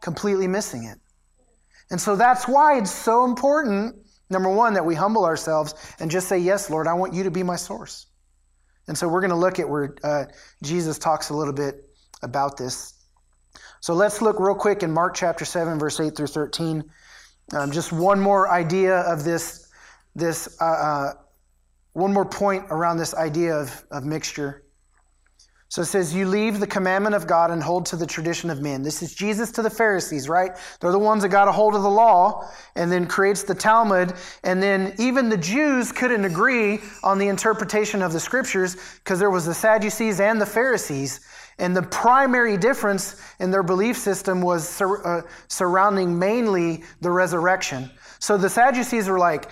[0.00, 0.98] completely missing it.
[1.90, 3.96] And so that's why it's so important,
[4.28, 7.30] number one, that we humble ourselves and just say, Yes, Lord, I want you to
[7.30, 8.06] be my source.
[8.88, 10.24] And so we're going to look at where uh,
[10.62, 11.88] Jesus talks a little bit
[12.22, 12.95] about this
[13.86, 16.82] so let's look real quick in Mark chapter 7, verse 8 through 13.
[17.52, 19.70] Um, just one more idea of this,
[20.16, 21.12] this uh, uh,
[21.92, 24.64] one more point around this idea of, of mixture.
[25.68, 28.60] So it says, You leave the commandment of God and hold to the tradition of
[28.60, 28.82] men.
[28.82, 30.50] This is Jesus to the Pharisees, right?
[30.80, 34.14] They're the ones that got a hold of the law and then creates the Talmud.
[34.42, 39.30] And then even the Jews couldn't agree on the interpretation of the scriptures because there
[39.30, 41.20] was the Sadducees and the Pharisees.
[41.58, 47.90] And the primary difference in their belief system was sur- uh, surrounding mainly the resurrection.
[48.18, 49.48] So the Sadducees were like,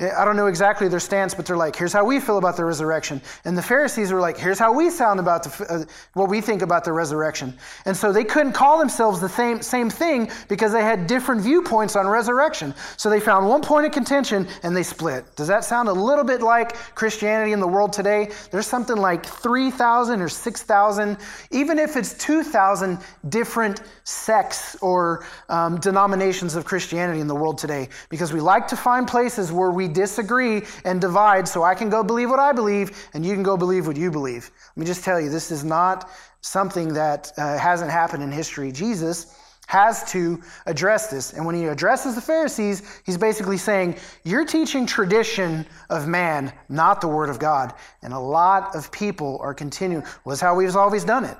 [0.00, 2.64] I don't know exactly their stance, but they're like, here's how we feel about the
[2.64, 3.22] resurrection.
[3.44, 6.62] And the Pharisees were like, here's how we sound about the, uh, what we think
[6.62, 7.56] about the resurrection.
[7.84, 11.94] And so they couldn't call themselves the same, same thing because they had different viewpoints
[11.94, 12.74] on resurrection.
[12.96, 15.36] So they found one point of contention and they split.
[15.36, 18.32] Does that sound a little bit like Christianity in the world today?
[18.50, 21.18] There's something like 3,000 or 6,000,
[21.52, 27.88] even if it's 2,000 different sects or um, denominations of Christianity in the world today
[28.08, 31.90] because we like to find places where we we disagree and divide so I can
[31.90, 34.50] go believe what I believe and you can go believe what you believe.
[34.76, 38.72] Let me just tell you, this is not something that uh, hasn't happened in history.
[38.72, 41.32] Jesus has to address this.
[41.32, 47.00] And when he addresses the Pharisees, he's basically saying, You're teaching tradition of man, not
[47.00, 47.72] the Word of God.
[48.02, 50.04] And a lot of people are continuing.
[50.24, 51.36] Was how we've always done it.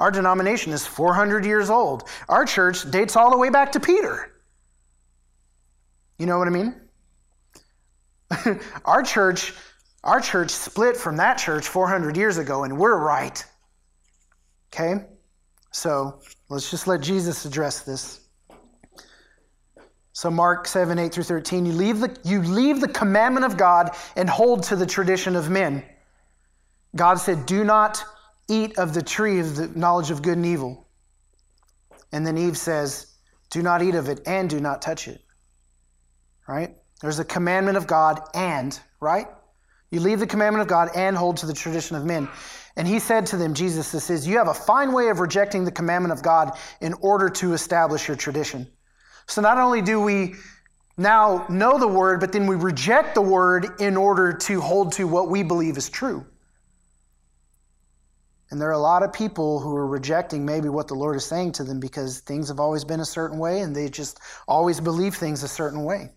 [0.00, 2.08] Our denomination is 400 years old.
[2.28, 4.32] Our church dates all the way back to Peter.
[6.18, 6.81] You know what I mean?
[8.84, 9.54] our church,
[10.04, 13.44] our church split from that church 400 years ago, and we're right.
[14.72, 15.04] Okay?
[15.70, 18.20] So let's just let Jesus address this.
[20.14, 23.90] So Mark 7, 8 through 13, you leave, the, you leave the commandment of God
[24.14, 25.82] and hold to the tradition of men.
[26.94, 28.04] God said, Do not
[28.48, 30.86] eat of the tree of the knowledge of good and evil.
[32.12, 33.06] And then Eve says,
[33.50, 35.22] Do not eat of it and do not touch it.
[36.46, 36.76] Right?
[37.02, 39.26] There's a commandment of God and, right?
[39.90, 42.28] You leave the commandment of God and hold to the tradition of men.
[42.76, 45.64] And he said to them, Jesus, this is, you have a fine way of rejecting
[45.64, 48.66] the commandment of God in order to establish your tradition.
[49.26, 50.36] So not only do we
[50.96, 55.06] now know the word, but then we reject the word in order to hold to
[55.06, 56.24] what we believe is true.
[58.50, 61.24] And there are a lot of people who are rejecting maybe what the Lord is
[61.24, 64.78] saying to them because things have always been a certain way and they just always
[64.78, 66.10] believe things a certain way.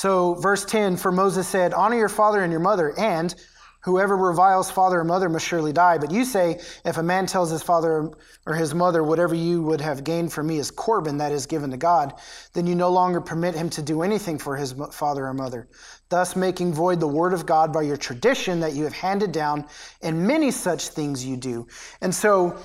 [0.00, 3.34] So, verse 10 For Moses said, Honor your father and your mother, and
[3.82, 5.98] whoever reviles father or mother must surely die.
[5.98, 8.10] But you say, If a man tells his father
[8.46, 11.70] or his mother, Whatever you would have gained from me is Corban, that is given
[11.72, 12.14] to God,
[12.54, 15.68] then you no longer permit him to do anything for his father or mother,
[16.08, 19.66] thus making void the word of God by your tradition that you have handed down,
[20.00, 21.66] and many such things you do.
[22.00, 22.56] And so,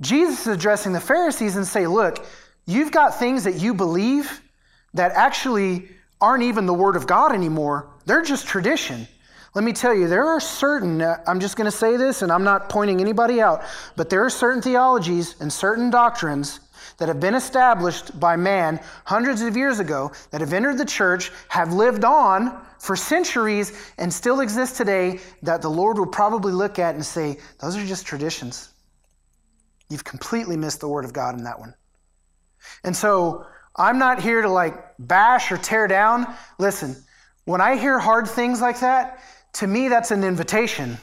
[0.00, 2.26] Jesus is addressing the Pharisees and say, Look,
[2.66, 4.40] you've got things that you believe
[4.94, 9.06] that actually aren't even the Word of God anymore, they're just tradition.
[9.54, 12.30] Let me tell you, there are certain, uh, I'm just going to say this and
[12.30, 13.64] I'm not pointing anybody out,
[13.96, 16.60] but there are certain theologies and certain doctrines
[16.98, 21.30] that have been established by man hundreds of years ago that have entered the church,
[21.48, 26.78] have lived on for centuries, and still exist today that the Lord will probably look
[26.78, 28.68] at and say, Those are just traditions.
[29.88, 31.74] You've completely missed the Word of God in that one.
[32.84, 33.46] And so,
[33.78, 36.26] I'm not here to like bash or tear down.
[36.58, 36.96] Listen,
[37.44, 39.20] when I hear hard things like that,
[39.54, 40.98] to me, that's an invitation.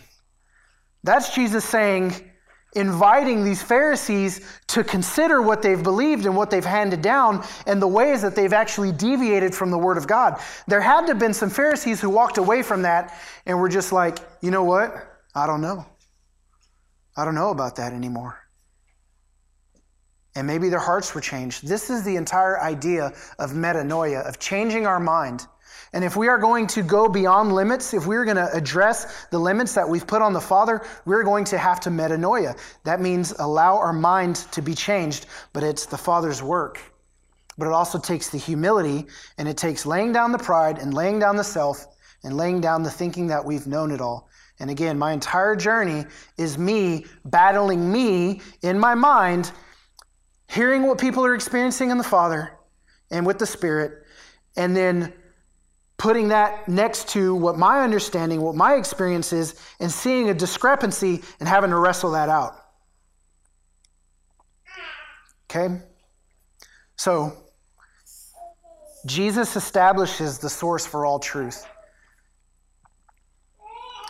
[1.03, 2.13] That's Jesus saying,
[2.73, 7.87] inviting these Pharisees to consider what they've believed and what they've handed down and the
[7.87, 10.39] ways that they've actually deviated from the Word of God.
[10.67, 13.93] There had to have been some Pharisees who walked away from that and were just
[13.93, 14.93] like, you know what?
[15.33, 15.85] I don't know.
[17.15, 18.44] I don't know about that anymore
[20.35, 21.67] and maybe their hearts were changed.
[21.67, 25.47] This is the entire idea of metanoia, of changing our mind.
[25.93, 29.39] And if we are going to go beyond limits, if we're going to address the
[29.39, 32.59] limits that we've put on the Father, we're going to have to metanoia.
[32.83, 36.81] That means allow our mind to be changed, but it's the Father's work.
[37.57, 39.05] But it also takes the humility
[39.37, 41.87] and it takes laying down the pride and laying down the self
[42.23, 44.27] and laying down the thinking that we've known it all.
[44.59, 46.05] And again, my entire journey
[46.37, 49.51] is me battling me in my mind
[50.47, 52.51] hearing what people are experiencing in the Father
[53.11, 54.03] and with the Spirit,
[54.57, 55.13] and then
[55.97, 61.21] putting that next to what my understanding, what my experience is, and seeing a discrepancy
[61.39, 62.55] and having to wrestle that out.
[65.49, 65.81] Okay?
[66.95, 67.33] So,
[69.05, 71.65] Jesus establishes the source for all truth.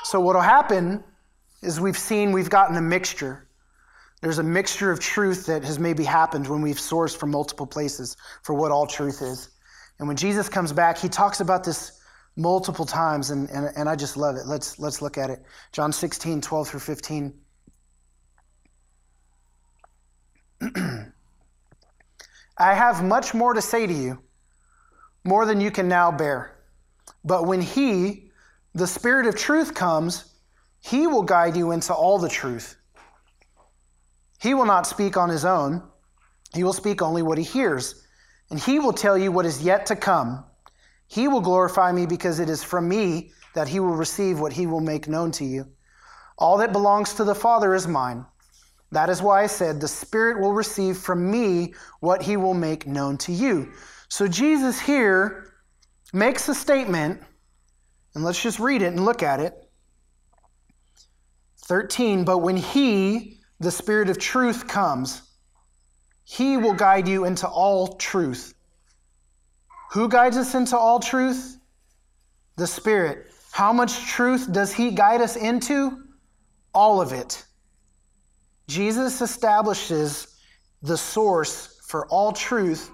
[0.03, 1.03] So, what will happen
[1.61, 3.44] is we've seen we've gotten a mixture.
[4.21, 8.15] There's a mixture of truth that has maybe happened when we've sourced from multiple places
[8.43, 9.49] for what all truth is.
[9.99, 12.01] And when Jesus comes back, he talks about this
[12.36, 14.45] multiple times, and, and, and I just love it.
[14.45, 15.43] Let's, let's look at it.
[15.71, 17.34] John 16, 12 through 15.
[22.58, 24.19] I have much more to say to you,
[25.23, 26.56] more than you can now bear.
[27.23, 28.32] But when He,
[28.73, 30.34] the Spirit of truth, comes,
[30.82, 32.78] He will guide you into all the truth.
[34.41, 35.83] He will not speak on his own,
[36.53, 38.05] he will speak only what he hears,
[38.49, 40.45] and he will tell you what is yet to come.
[41.07, 44.67] He will glorify me because it is from me that he will receive what he
[44.67, 45.65] will make known to you.
[46.37, 48.25] All that belongs to the Father is mine.
[48.91, 52.87] That is why I said, The Spirit will receive from me what he will make
[52.87, 53.71] known to you.
[54.09, 55.53] So Jesus here
[56.13, 57.21] makes a statement,
[58.13, 59.53] and let's just read it and look at it.
[61.63, 65.21] 13, but when he, the Spirit of truth, comes,
[66.23, 68.53] he will guide you into all truth.
[69.91, 71.57] Who guides us into all truth?
[72.57, 73.31] The Spirit.
[73.51, 76.03] How much truth does he guide us into?
[76.73, 77.45] All of it.
[78.67, 80.35] Jesus establishes
[80.81, 82.89] the source for all truth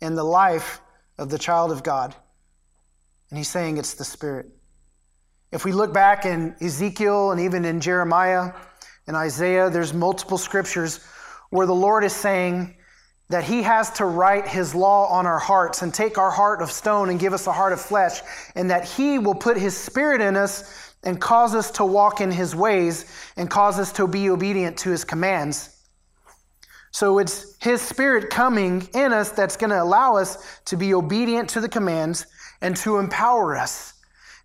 [0.00, 0.80] in the life
[1.18, 2.14] of the child of God.
[3.30, 4.46] And he's saying it's the Spirit.
[5.52, 8.52] If we look back in Ezekiel and even in Jeremiah
[9.06, 11.00] and Isaiah, there's multiple scriptures
[11.50, 12.76] where the Lord is saying
[13.28, 16.70] that he has to write his law on our hearts and take our heart of
[16.70, 18.20] stone and give us a heart of flesh,
[18.54, 22.30] and that he will put his spirit in us and cause us to walk in
[22.30, 23.04] his ways
[23.36, 25.72] and cause us to be obedient to his commands.
[26.92, 31.48] So it's his spirit coming in us that's going to allow us to be obedient
[31.50, 32.26] to the commands
[32.62, 33.92] and to empower us.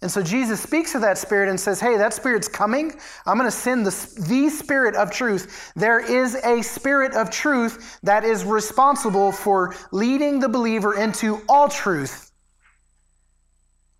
[0.01, 2.93] And so Jesus speaks of that spirit and says, Hey, that spirit's coming.
[3.25, 5.71] I'm going to send the, the spirit of truth.
[5.75, 11.69] There is a spirit of truth that is responsible for leading the believer into all
[11.69, 12.31] truth.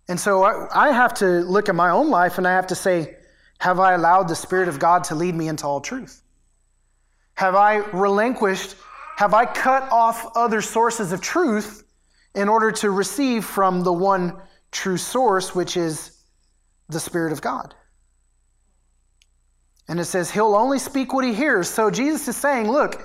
[0.08, 2.74] And so I, I have to look at my own life and I have to
[2.74, 3.16] say,
[3.62, 6.20] have I allowed the Spirit of God to lead me into all truth?
[7.34, 8.74] Have I relinquished,
[9.16, 11.84] have I cut off other sources of truth
[12.34, 14.36] in order to receive from the one
[14.72, 16.18] true source, which is
[16.88, 17.74] the Spirit of God?
[19.88, 21.68] And it says, He'll only speak what He hears.
[21.68, 23.02] So Jesus is saying, Look,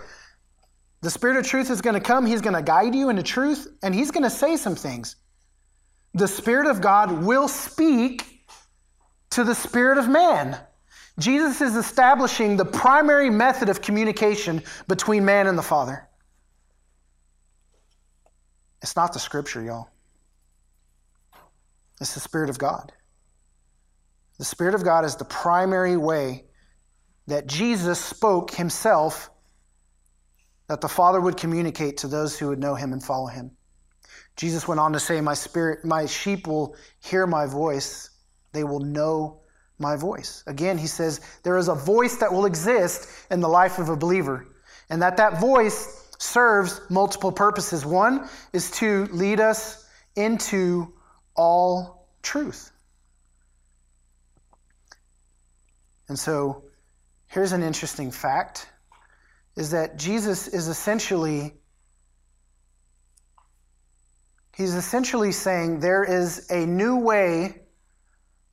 [1.02, 3.68] the Spirit of truth is going to come, He's going to guide you into truth,
[3.84, 5.16] and He's going to say some things
[6.14, 8.48] the Spirit of God will speak
[9.32, 10.58] to the Spirit of man.
[11.20, 16.08] Jesus is establishing the primary method of communication between man and the Father.
[18.82, 19.90] It's not the Scripture, y'all.
[22.00, 22.92] It's the Spirit of God.
[24.38, 26.46] The Spirit of God is the primary way
[27.28, 29.30] that Jesus spoke himself
[30.68, 33.52] that the Father would communicate to those who would know him and follow him.
[34.36, 38.12] Jesus went on to say, My spirit, my sheep will hear my voice.
[38.52, 39.42] They will know
[39.80, 40.44] my voice.
[40.48, 43.96] Again, he says, there is a voice that will exist in the life of a
[43.96, 44.48] believer,
[44.90, 47.86] and that that voice serves multiple purposes.
[47.86, 50.94] One is to lead us into
[51.38, 52.72] all truth.
[56.10, 56.64] And so
[57.28, 58.68] here's an interesting fact
[59.56, 61.54] is that Jesus is essentially
[64.58, 67.62] He's essentially saying there is a new way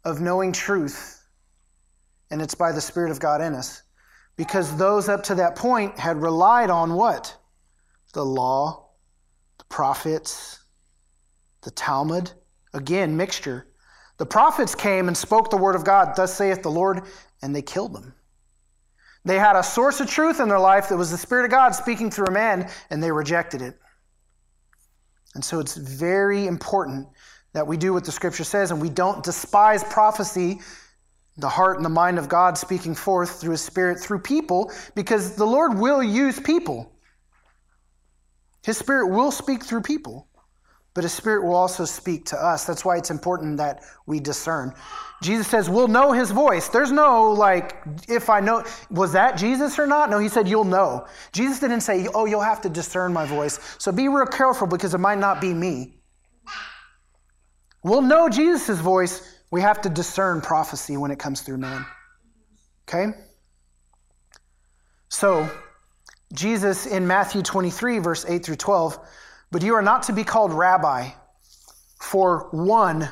[0.04, 1.26] of knowing truth,
[2.30, 3.82] and it's by the Spirit of God in us.
[4.36, 7.34] Because those up to that point had relied on what?
[8.12, 8.90] The law,
[9.56, 10.62] the prophets,
[11.62, 12.30] the Talmud.
[12.74, 13.68] Again, mixture.
[14.18, 17.02] The prophets came and spoke the word of God, thus saith the Lord,
[17.40, 18.14] and they killed them.
[19.24, 21.74] They had a source of truth in their life that was the Spirit of God
[21.74, 23.78] speaking through a man, and they rejected it.
[25.34, 27.08] And so it's very important
[27.54, 30.60] that we do what the scripture says and we don't despise prophecy,
[31.36, 35.36] the heart and the mind of God speaking forth through his spirit through people, because
[35.36, 36.92] the Lord will use people.
[38.64, 40.28] His spirit will speak through people
[40.94, 42.64] but his spirit will also speak to us.
[42.64, 44.72] That's why it's important that we discern.
[45.22, 46.68] Jesus says, We'll know his voice.
[46.68, 47.76] There's no, like,
[48.08, 50.08] if I know, was that Jesus or not?
[50.08, 51.06] No, he said, You'll know.
[51.32, 53.58] Jesus didn't say, Oh, you'll have to discern my voice.
[53.78, 55.94] So be real careful because it might not be me.
[57.82, 59.36] We'll know Jesus' voice.
[59.50, 61.84] We have to discern prophecy when it comes through man.
[62.88, 63.12] Okay?
[65.08, 65.48] So,
[66.32, 68.98] Jesus in Matthew 23, verse 8 through 12,
[69.54, 71.10] but you are not to be called rabbi,
[72.00, 73.08] for one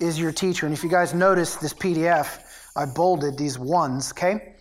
[0.00, 0.64] is your teacher.
[0.64, 2.38] And if you guys notice this PDF,
[2.74, 4.54] I bolded these ones, okay?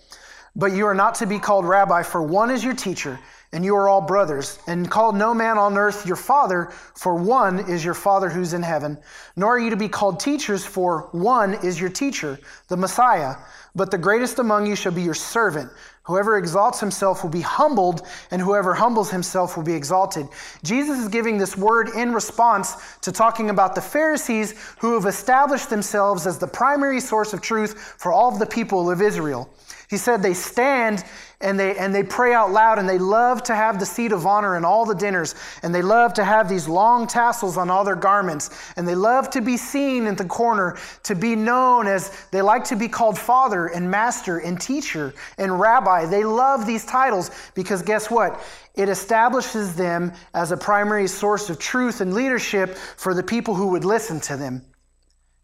[0.57, 3.17] But you are not to be called rabbi, for one is your teacher,
[3.53, 4.59] and you are all brothers.
[4.67, 8.61] And call no man on earth your father, for one is your father who's in
[8.61, 8.97] heaven.
[9.38, 13.36] Nor are you to be called teachers, for one is your teacher, the Messiah.
[13.73, 15.71] But the greatest among you shall be your servant.
[16.04, 20.28] Whoever exalts himself will be humbled, and whoever humbles himself will be exalted.
[20.64, 25.70] Jesus is giving this word in response to talking about the Pharisees who have established
[25.70, 29.47] themselves as the primary source of truth for all of the people of Israel.
[29.92, 31.04] He said they stand
[31.42, 34.26] and they and they pray out loud and they love to have the seat of
[34.26, 35.36] honor in all the dinners.
[35.64, 38.72] And they love to have these long tassels on all their garments.
[38.78, 42.64] And they love to be seen in the corner to be known as they like
[42.66, 46.06] to be called father and master and teacher and rabbi.
[46.06, 48.42] They love these titles because guess what?
[48.76, 53.68] It establishes them as a primary source of truth and leadership for the people who
[53.72, 54.66] would listen to them.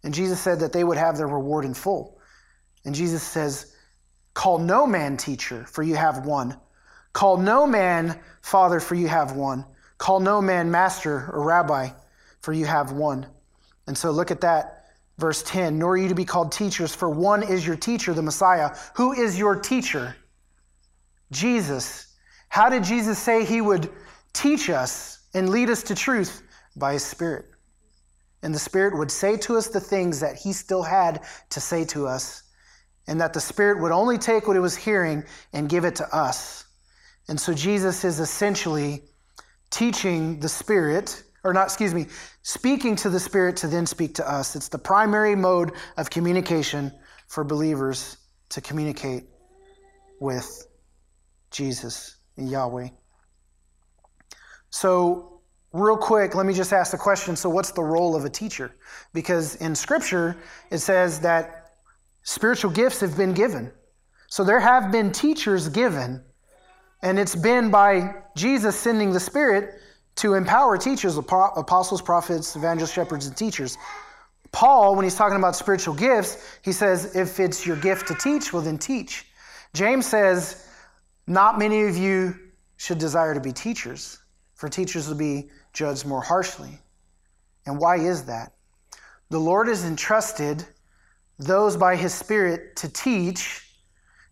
[0.06, 2.18] And Jesus said that they would have their reward in full.
[2.86, 3.74] And Jesus says
[4.38, 6.56] Call no man teacher, for you have one.
[7.12, 9.66] Call no man father, for you have one.
[9.98, 11.90] Call no man master or rabbi,
[12.42, 13.26] for you have one.
[13.88, 14.92] And so look at that.
[15.18, 18.22] Verse 10 Nor are you to be called teachers, for one is your teacher, the
[18.22, 18.76] Messiah.
[18.94, 20.16] Who is your teacher?
[21.32, 22.14] Jesus.
[22.50, 23.90] How did Jesus say he would
[24.34, 26.44] teach us and lead us to truth?
[26.76, 27.46] By his Spirit.
[28.44, 31.84] And the Spirit would say to us the things that he still had to say
[31.86, 32.44] to us
[33.08, 36.16] and that the Spirit would only take what it was hearing and give it to
[36.16, 36.66] us.
[37.28, 39.04] And so Jesus is essentially
[39.70, 42.08] teaching the Spirit, or not, excuse me,
[42.42, 44.56] speaking to the Spirit to then speak to us.
[44.56, 46.92] It's the primary mode of communication
[47.28, 48.18] for believers
[48.50, 49.26] to communicate
[50.20, 50.68] with
[51.52, 52.90] Jesus and Yahweh.
[54.70, 55.42] So,
[55.74, 58.76] real quick, let me just ask the question so, what's the role of a teacher?
[59.14, 60.38] Because in Scripture,
[60.72, 61.67] it says that
[62.28, 63.72] Spiritual gifts have been given.
[64.28, 66.22] So there have been teachers given,
[67.02, 69.80] and it's been by Jesus sending the Spirit
[70.18, 73.78] to empower teachers, apostles, prophets, evangelists, shepherds, and teachers.
[74.52, 78.52] Paul, when he's talking about spiritual gifts, he says, if it's your gift to teach,
[78.52, 79.28] well, then teach.
[79.74, 80.68] James says,
[81.28, 82.36] not many of you
[82.76, 84.20] should desire to be teachers,
[84.54, 86.78] for teachers will be judged more harshly.
[87.66, 88.52] And why is that?
[89.30, 90.66] The Lord has entrusted
[91.40, 93.70] those by his Spirit to teach,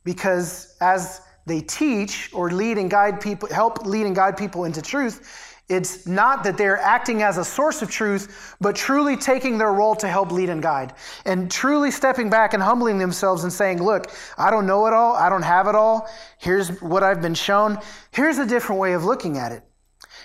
[0.04, 4.82] because as they teach or lead and guide people, help lead and guide people into
[4.82, 9.74] truth, it's not that they're acting as a source of truth, but truly taking their
[9.74, 10.94] role to help lead and guide.
[11.26, 15.16] And truly stepping back and humbling themselves and saying, Look, I don't know it all.
[15.16, 16.08] I don't have it all.
[16.38, 17.80] Here's what I've been shown.
[18.12, 19.64] Here's a different way of looking at it.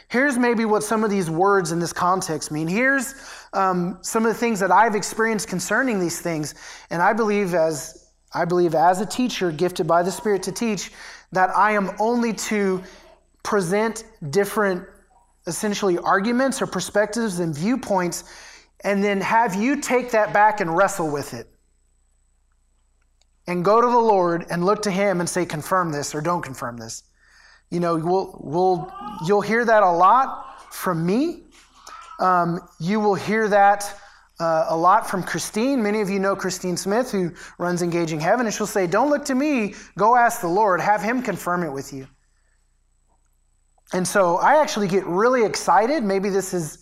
[0.09, 2.69] Here's maybe what some of these words in this context mean.
[2.69, 3.15] Here's
[3.53, 6.55] um, some of the things that I've experienced concerning these things.
[6.91, 10.93] And I believe as I believe as a teacher gifted by the Spirit to teach,
[11.33, 12.83] that I am only to
[13.43, 14.87] present different
[15.47, 18.25] essentially arguments or perspectives and viewpoints,
[18.85, 21.49] and then have you take that back and wrestle with it.
[23.47, 26.43] And go to the Lord and look to Him and say, confirm this or don't
[26.43, 27.03] confirm this.
[27.71, 28.93] You know, we'll, we'll,
[29.27, 31.45] you'll hear that a lot from me.
[32.21, 33.93] Um, you will hear that
[34.39, 35.83] uh, a lot from Christine.
[35.83, 39.25] Many of you know Christine Smith, who runs Engaging Heaven, and she'll say, Don't look
[39.27, 42.07] to me, go ask the Lord, have Him confirm it with you.
[43.93, 46.03] And so I actually get really excited.
[46.03, 46.79] Maybe this is.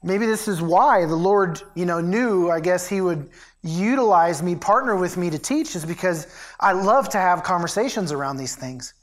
[0.00, 3.30] Maybe this is why the Lord, you know, knew, I guess he would
[3.62, 6.28] utilize me, partner with me to teach, is because
[6.60, 8.94] I love to have conversations around these things.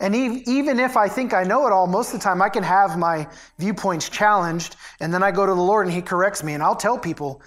[0.00, 2.62] And even if I think I know it all, most of the time I can
[2.62, 3.28] have my
[3.58, 6.74] viewpoints challenged, and then I go to the Lord and He corrects me, and I'll
[6.74, 7.42] tell people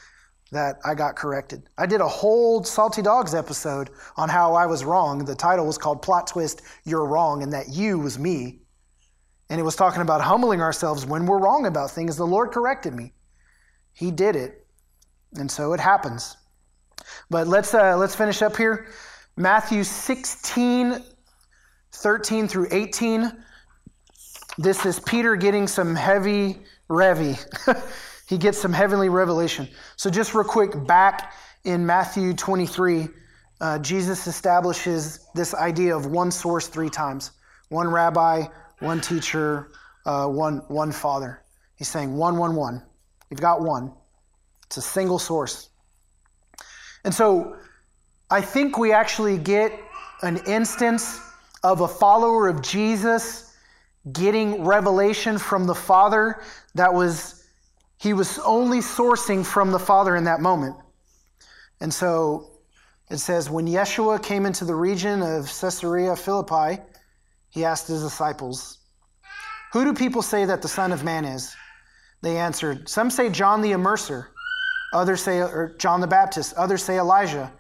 [0.51, 1.63] that I got corrected.
[1.79, 5.25] I did a whole Salty Dogs episode on how I was wrong.
[5.25, 8.59] The title was called Plot Twist You're Wrong, and that you was me.
[9.49, 12.15] And it was talking about humbling ourselves when we're wrong about things.
[12.17, 13.13] The Lord corrected me.
[13.93, 14.65] He did it.
[15.33, 16.37] And so it happens.
[17.29, 18.87] But let's, uh, let's finish up here.
[19.35, 21.03] Matthew 16,
[21.93, 23.31] 13 through 18,
[24.57, 27.39] this is Peter getting some heavy revy.
[28.27, 29.67] he gets some heavenly revelation.
[29.95, 31.33] So, just real quick, back
[31.63, 33.07] in Matthew 23,
[33.61, 37.31] uh, Jesus establishes this idea of one source three times
[37.69, 38.43] one rabbi,
[38.79, 39.71] one teacher,
[40.05, 41.41] uh, one, one father.
[41.75, 42.83] He's saying one, one, one.
[43.29, 43.91] You've got one,
[44.65, 45.69] it's a single source.
[47.05, 47.55] And so,
[48.29, 49.71] I think we actually get
[50.21, 51.19] an instance
[51.63, 53.55] of a follower of Jesus
[54.11, 56.41] getting revelation from the Father
[56.75, 57.47] that was,
[57.97, 60.75] he was only sourcing from the Father in that moment.
[61.79, 62.51] And so
[63.09, 66.81] it says, when Yeshua came into the region of Caesarea Philippi,
[67.49, 68.79] he asked his disciples,
[69.71, 71.55] Who do people say that the Son of Man is?
[72.21, 74.27] They answered, Some say John the Immerser,
[74.93, 77.51] others say or John the Baptist, others say Elijah,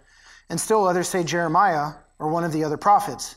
[0.49, 3.35] and still others say Jeremiah or one of the other prophets.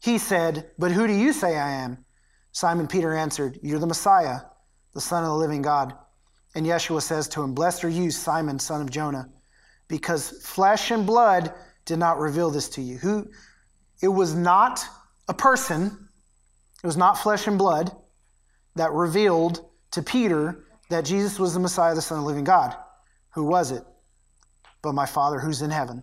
[0.00, 2.04] He said, But who do you say I am?
[2.52, 4.40] Simon Peter answered, You're the Messiah,
[4.94, 5.94] the Son of the living God.
[6.54, 9.28] And Yeshua says to him, Blessed are you, Simon, son of Jonah,
[9.86, 11.52] because flesh and blood
[11.84, 12.98] did not reveal this to you.
[12.98, 13.28] Who
[14.02, 14.84] it was not
[15.28, 16.08] a person,
[16.82, 17.90] it was not flesh and blood,
[18.76, 22.74] that revealed to Peter that Jesus was the Messiah, the Son of the living God.
[23.34, 23.84] Who was it?
[24.82, 26.02] But my Father who's in heaven.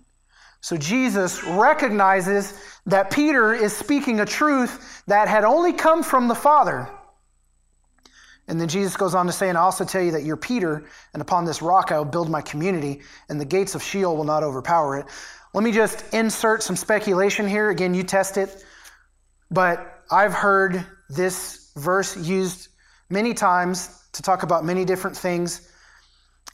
[0.66, 6.34] So Jesus recognizes that Peter is speaking a truth that had only come from the
[6.34, 6.90] Father.
[8.48, 10.86] And then Jesus goes on to say, And I also tell you that you're Peter,
[11.14, 14.24] and upon this rock I will build my community, and the gates of Sheol will
[14.24, 15.06] not overpower it.
[15.54, 17.70] Let me just insert some speculation here.
[17.70, 18.66] Again, you test it.
[19.52, 22.70] But I've heard this verse used
[23.12, 25.72] many times to talk about many different things.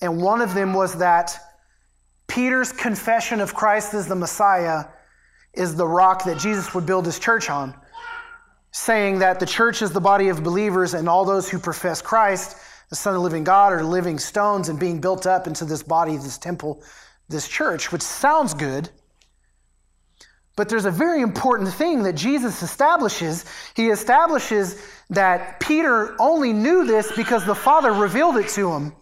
[0.01, 1.39] And one of them was that
[2.31, 4.85] Peter's confession of Christ as the Messiah
[5.53, 7.75] is the rock that Jesus would build his church on,
[8.71, 12.55] saying that the church is the body of believers and all those who profess Christ,
[12.89, 15.83] the Son of the living God, are living stones and being built up into this
[15.83, 16.81] body, this temple,
[17.27, 18.89] this church, which sounds good.
[20.55, 23.43] But there's a very important thing that Jesus establishes.
[23.75, 28.93] He establishes that Peter only knew this because the Father revealed it to him.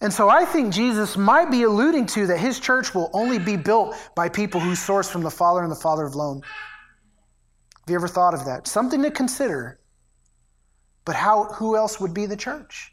[0.00, 3.56] And so I think Jesus might be alluding to that his church will only be
[3.56, 6.40] built by people who source from the Father and the Father alone.
[6.42, 8.66] Have you ever thought of that?
[8.66, 9.78] Something to consider.
[11.04, 12.92] But how, who else would be the church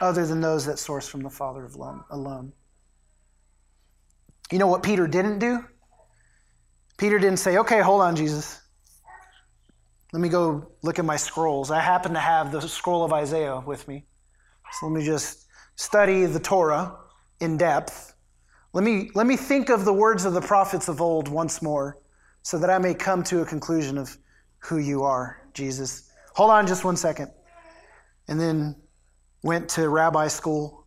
[0.00, 1.68] other than those that source from the Father
[2.10, 2.52] alone?
[4.52, 5.64] You know what Peter didn't do?
[6.98, 8.60] Peter didn't say, okay, hold on, Jesus.
[10.12, 11.70] Let me go look at my scrolls.
[11.70, 14.06] I happen to have the scroll of Isaiah with me.
[14.72, 15.47] So let me just
[15.78, 16.92] study the Torah
[17.40, 18.12] in depth.
[18.72, 21.98] Let me, let me think of the words of the prophets of old once more
[22.42, 24.18] so that I may come to a conclusion of
[24.58, 26.10] who you are, Jesus.
[26.34, 27.30] Hold on just one second.
[28.26, 28.74] And then
[29.44, 30.84] went to rabbi school,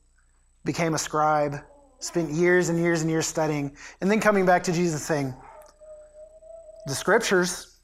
[0.66, 1.56] became a scribe,
[2.00, 5.34] spent years and years and years studying, and then coming back to Jesus saying,
[6.88, 7.80] The scriptures,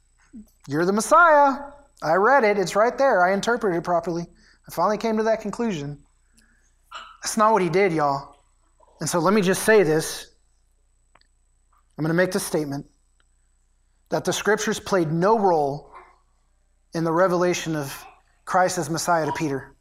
[0.68, 1.72] you're the Messiah.
[2.04, 3.26] I read it, it's right there.
[3.26, 4.24] I interpreted it properly.
[4.68, 6.04] I finally came to that conclusion.
[7.22, 8.36] That's not what he did, y'all.
[9.00, 10.34] And so let me just say this.
[11.98, 12.86] I'm going to make the statement
[14.10, 15.92] that the scriptures played no role
[16.94, 18.06] in the revelation of
[18.46, 19.76] Christ as Messiah to Peter.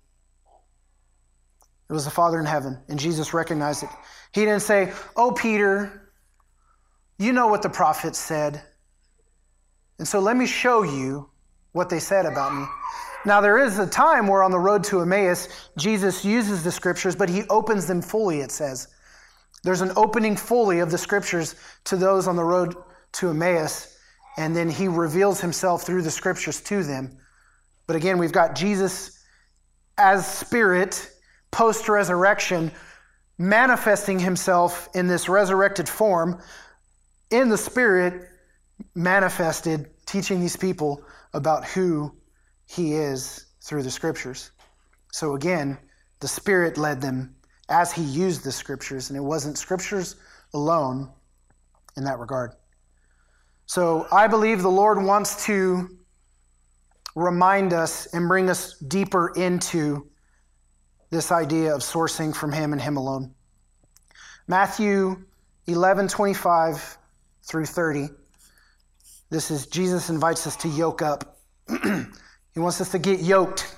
[1.88, 3.90] It was the Father in heaven, and Jesus recognized it.
[4.32, 6.10] He didn't say, Oh, Peter,
[7.18, 8.62] you know what the prophets said.
[9.98, 11.30] And so let me show you
[11.72, 12.66] what they said about me.
[13.26, 17.16] Now, there is a time where on the road to Emmaus, Jesus uses the scriptures,
[17.16, 18.86] but he opens them fully, it says.
[19.64, 21.56] There's an opening fully of the scriptures
[21.86, 22.76] to those on the road
[23.14, 23.98] to Emmaus,
[24.36, 27.18] and then he reveals himself through the scriptures to them.
[27.88, 29.24] But again, we've got Jesus
[29.98, 31.10] as spirit,
[31.50, 32.70] post resurrection,
[33.38, 36.40] manifesting himself in this resurrected form,
[37.32, 38.28] in the spirit,
[38.94, 41.02] manifested, teaching these people
[41.34, 42.14] about who
[42.66, 44.50] he is through the scriptures.
[45.12, 45.78] So again,
[46.20, 47.34] the Spirit led them
[47.68, 50.16] as he used the scriptures, and it wasn't scriptures
[50.54, 51.10] alone
[51.96, 52.52] in that regard.
[53.66, 55.88] So I believe the Lord wants to
[57.14, 60.08] remind us and bring us deeper into
[61.10, 63.34] this idea of sourcing from him and him alone.
[64.46, 65.24] Matthew
[65.66, 66.98] 11 25
[67.42, 68.08] through 30.
[69.30, 71.38] This is Jesus invites us to yoke up.
[72.56, 73.76] He wants us to get yoked.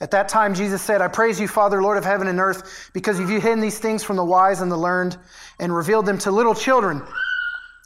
[0.00, 3.20] At that time, Jesus said, I praise you, Father, Lord of heaven and earth, because
[3.20, 5.18] you've hidden these things from the wise and the learned
[5.60, 7.02] and revealed them to little children.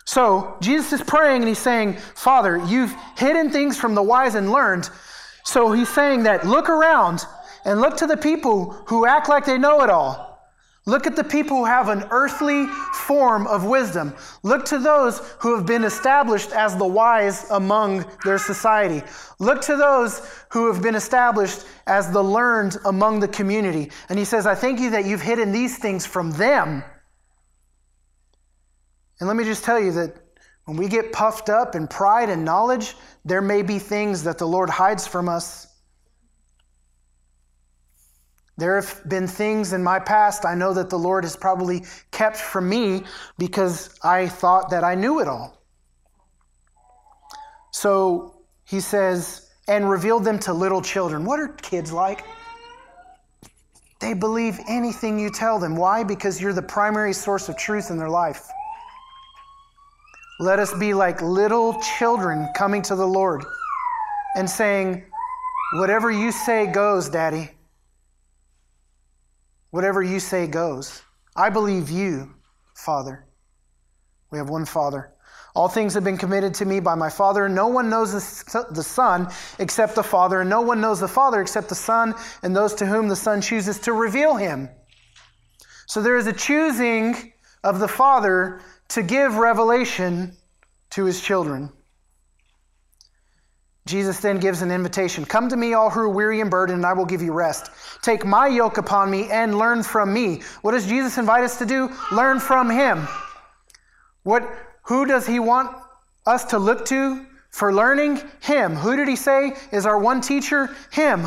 [0.05, 4.53] So, Jesus is praying and he's saying, Father, you've hidden things from the wise and
[4.53, 4.89] learned.
[5.45, 7.27] So, he's saying that look around
[7.65, 10.26] and look to the people who act like they know it all.
[10.89, 14.15] Look at the people who have an earthly form of wisdom.
[14.45, 19.03] Look to those who have been established as the wise among their society.
[19.41, 23.91] Look to those who have been established as the learned among the community.
[24.09, 26.85] And he says, I thank you that you've hidden these things from them.
[29.19, 30.15] And let me just tell you that
[30.67, 34.47] when we get puffed up in pride and knowledge, there may be things that the
[34.47, 35.67] Lord hides from us
[38.59, 42.37] there have been things in my past I know that the Lord has probably kept
[42.37, 43.05] from me
[43.39, 45.63] because I thought that I knew it all.
[47.71, 51.25] So he says, and revealed them to little children.
[51.25, 52.25] What are kids like?
[54.01, 55.77] They believe anything you tell them.
[55.77, 56.05] Why?
[56.05, 58.49] Because you're the primary source of truth in their life.
[60.39, 63.45] Let us be like little children coming to the Lord
[64.37, 65.03] and saying,
[65.75, 67.51] Whatever you say goes, Daddy.
[69.71, 71.03] Whatever you say goes.
[71.35, 72.35] I believe you,
[72.75, 73.27] Father.
[74.31, 75.13] We have one Father.
[75.55, 77.49] All things have been committed to me by my Father.
[77.49, 81.69] No one knows the Son except the Father, and no one knows the Father except
[81.69, 84.69] the Son and those to whom the Son chooses to reveal him.
[85.87, 87.33] So there is a choosing
[87.65, 90.37] of the Father to give revelation
[90.91, 91.73] to his children.
[93.87, 96.87] Jesus then gives an invitation Come to me, all who are weary and burdened, and
[96.87, 97.71] I will give you rest.
[98.03, 100.43] Take my yoke upon me and learn from me.
[100.63, 101.89] What does Jesus invite us to do?
[102.13, 103.07] Learn from him.
[104.25, 104.43] What
[104.83, 105.75] who does he want
[106.27, 108.21] us to look to for learning?
[108.41, 108.75] Him.
[108.75, 110.75] Who did he say is our one teacher?
[110.91, 111.27] Him.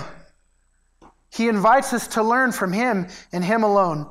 [1.32, 4.10] He invites us to learn from him and him alone.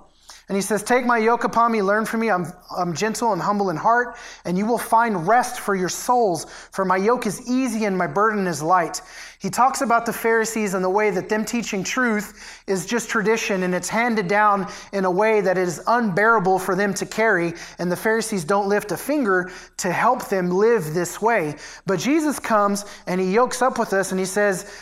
[0.49, 2.31] And he says, Take my yoke upon me, learn from me.
[2.31, 2.47] I'm,
[2.77, 6.47] I'm gentle and humble in heart, and you will find rest for your souls.
[6.73, 9.03] For my yoke is easy and my burden is light.
[9.41, 13.63] He talks about the Pharisees and the way that them teaching truth is just tradition
[13.63, 17.53] and it's handed down in a way that is unbearable for them to carry.
[17.79, 21.55] And the Pharisees don't lift a finger to help them live this way.
[21.87, 24.73] But Jesus comes and he yokes up with us and he says,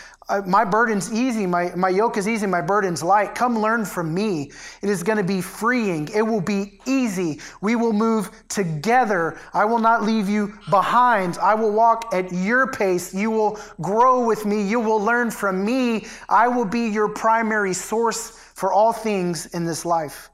[0.44, 3.36] my burden's easy, my, my yoke is easy, my burden's light.
[3.36, 4.50] Come learn from me.
[4.82, 6.08] It is going to be freeing.
[6.12, 7.40] It will be easy.
[7.60, 9.38] We will move together.
[9.54, 11.38] I will not leave you behind.
[11.38, 13.14] I will walk at your pace.
[13.14, 14.62] You will grow with me.
[14.62, 16.06] You will learn from me.
[16.28, 20.28] I will be your primary source for all things in this life.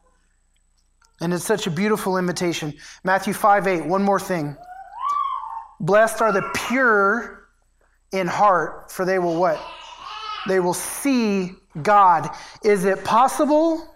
[1.20, 2.72] And it's such a beautiful invitation.
[3.04, 4.56] Matthew 5 8, one more thing.
[5.80, 7.48] Blessed are the pure
[8.12, 9.60] in heart, for they will what?
[10.46, 12.30] They will see God.
[12.64, 13.88] Is it possible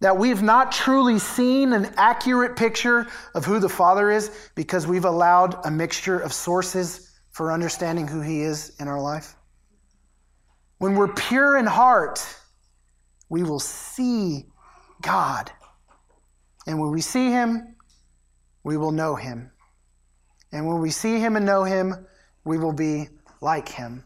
[0.00, 5.04] that we've not truly seen an accurate picture of who the Father is because we've
[5.04, 9.34] allowed a mixture of sources for understanding who He is in our life?
[10.78, 12.24] When we're pure in heart,
[13.28, 14.46] we will see
[15.02, 15.52] God.
[16.66, 17.76] And when we see Him,
[18.64, 19.50] we will know Him.
[20.52, 22.06] And when we see Him and know Him,
[22.44, 23.08] we will be
[23.42, 24.04] like Him.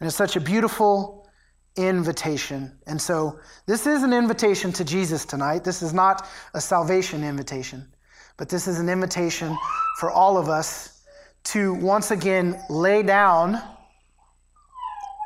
[0.00, 1.28] And it's such a beautiful
[1.76, 2.78] invitation.
[2.86, 5.64] And so, this is an invitation to Jesus tonight.
[5.64, 7.86] This is not a salvation invitation,
[8.36, 9.56] but this is an invitation
[9.98, 11.02] for all of us
[11.44, 13.60] to once again lay down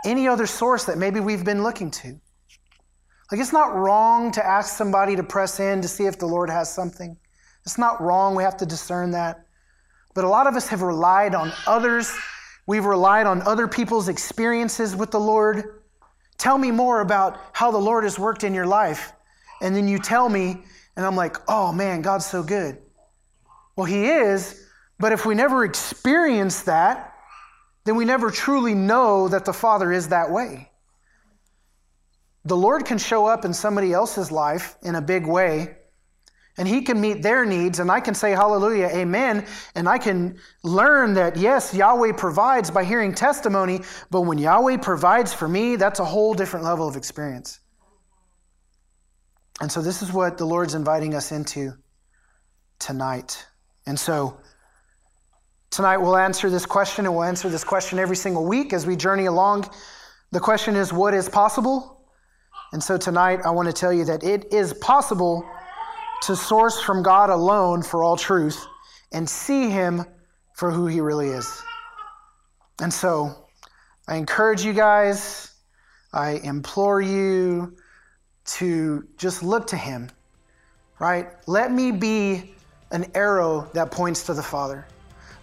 [0.04, 2.20] any other source that maybe we've been looking to.
[3.30, 6.50] Like, it's not wrong to ask somebody to press in to see if the Lord
[6.50, 7.16] has something.
[7.64, 8.34] It's not wrong.
[8.34, 9.46] We have to discern that.
[10.14, 12.14] But a lot of us have relied on others
[12.66, 15.82] We've relied on other people's experiences with the Lord.
[16.38, 19.12] Tell me more about how the Lord has worked in your life.
[19.60, 20.62] And then you tell me,
[20.96, 22.78] and I'm like, oh man, God's so good.
[23.76, 24.66] Well, He is,
[24.98, 27.14] but if we never experience that,
[27.84, 30.70] then we never truly know that the Father is that way.
[32.44, 35.76] The Lord can show up in somebody else's life in a big way,
[36.58, 39.46] and he can meet their needs and i can say hallelujah amen.
[39.74, 43.80] And i can learn that yes yahweh provides by hearing testimony
[44.10, 47.60] but when yahweh provides for me that's a whole different level of experience.
[49.60, 51.72] And so this is what the lord's inviting us into
[52.78, 53.46] tonight.
[53.86, 54.38] And so
[55.70, 58.96] tonight we'll answer this question and we'll answer this question every single week as we
[58.96, 59.70] journey along.
[60.32, 62.08] The question is what is possible?
[62.72, 65.48] And so tonight i want to tell you that it is possible
[66.22, 68.64] to source from God alone for all truth
[69.12, 70.04] and see Him
[70.54, 71.62] for who He really is.
[72.80, 73.46] And so
[74.08, 75.54] I encourage you guys,
[76.12, 77.76] I implore you
[78.44, 80.10] to just look to Him,
[80.98, 81.28] right?
[81.46, 82.54] Let me be
[82.90, 84.86] an arrow that points to the Father.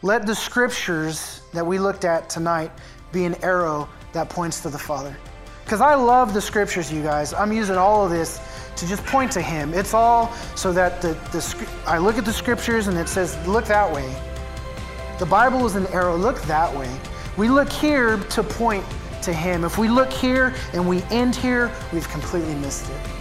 [0.01, 2.71] Let the scriptures that we looked at tonight
[3.11, 5.17] be an arrow that points to the Father.
[5.65, 7.33] Because I love the scriptures, you guys.
[7.33, 8.39] I'm using all of this
[8.79, 9.73] to just point to Him.
[9.73, 13.65] It's all so that the, the I look at the scriptures and it says, look
[13.65, 14.15] that way.
[15.19, 16.89] The Bible is an arrow, look that way.
[17.37, 18.85] We look here to point
[19.23, 19.63] to Him.
[19.63, 23.18] If we look here and we end here, we've completely missed it.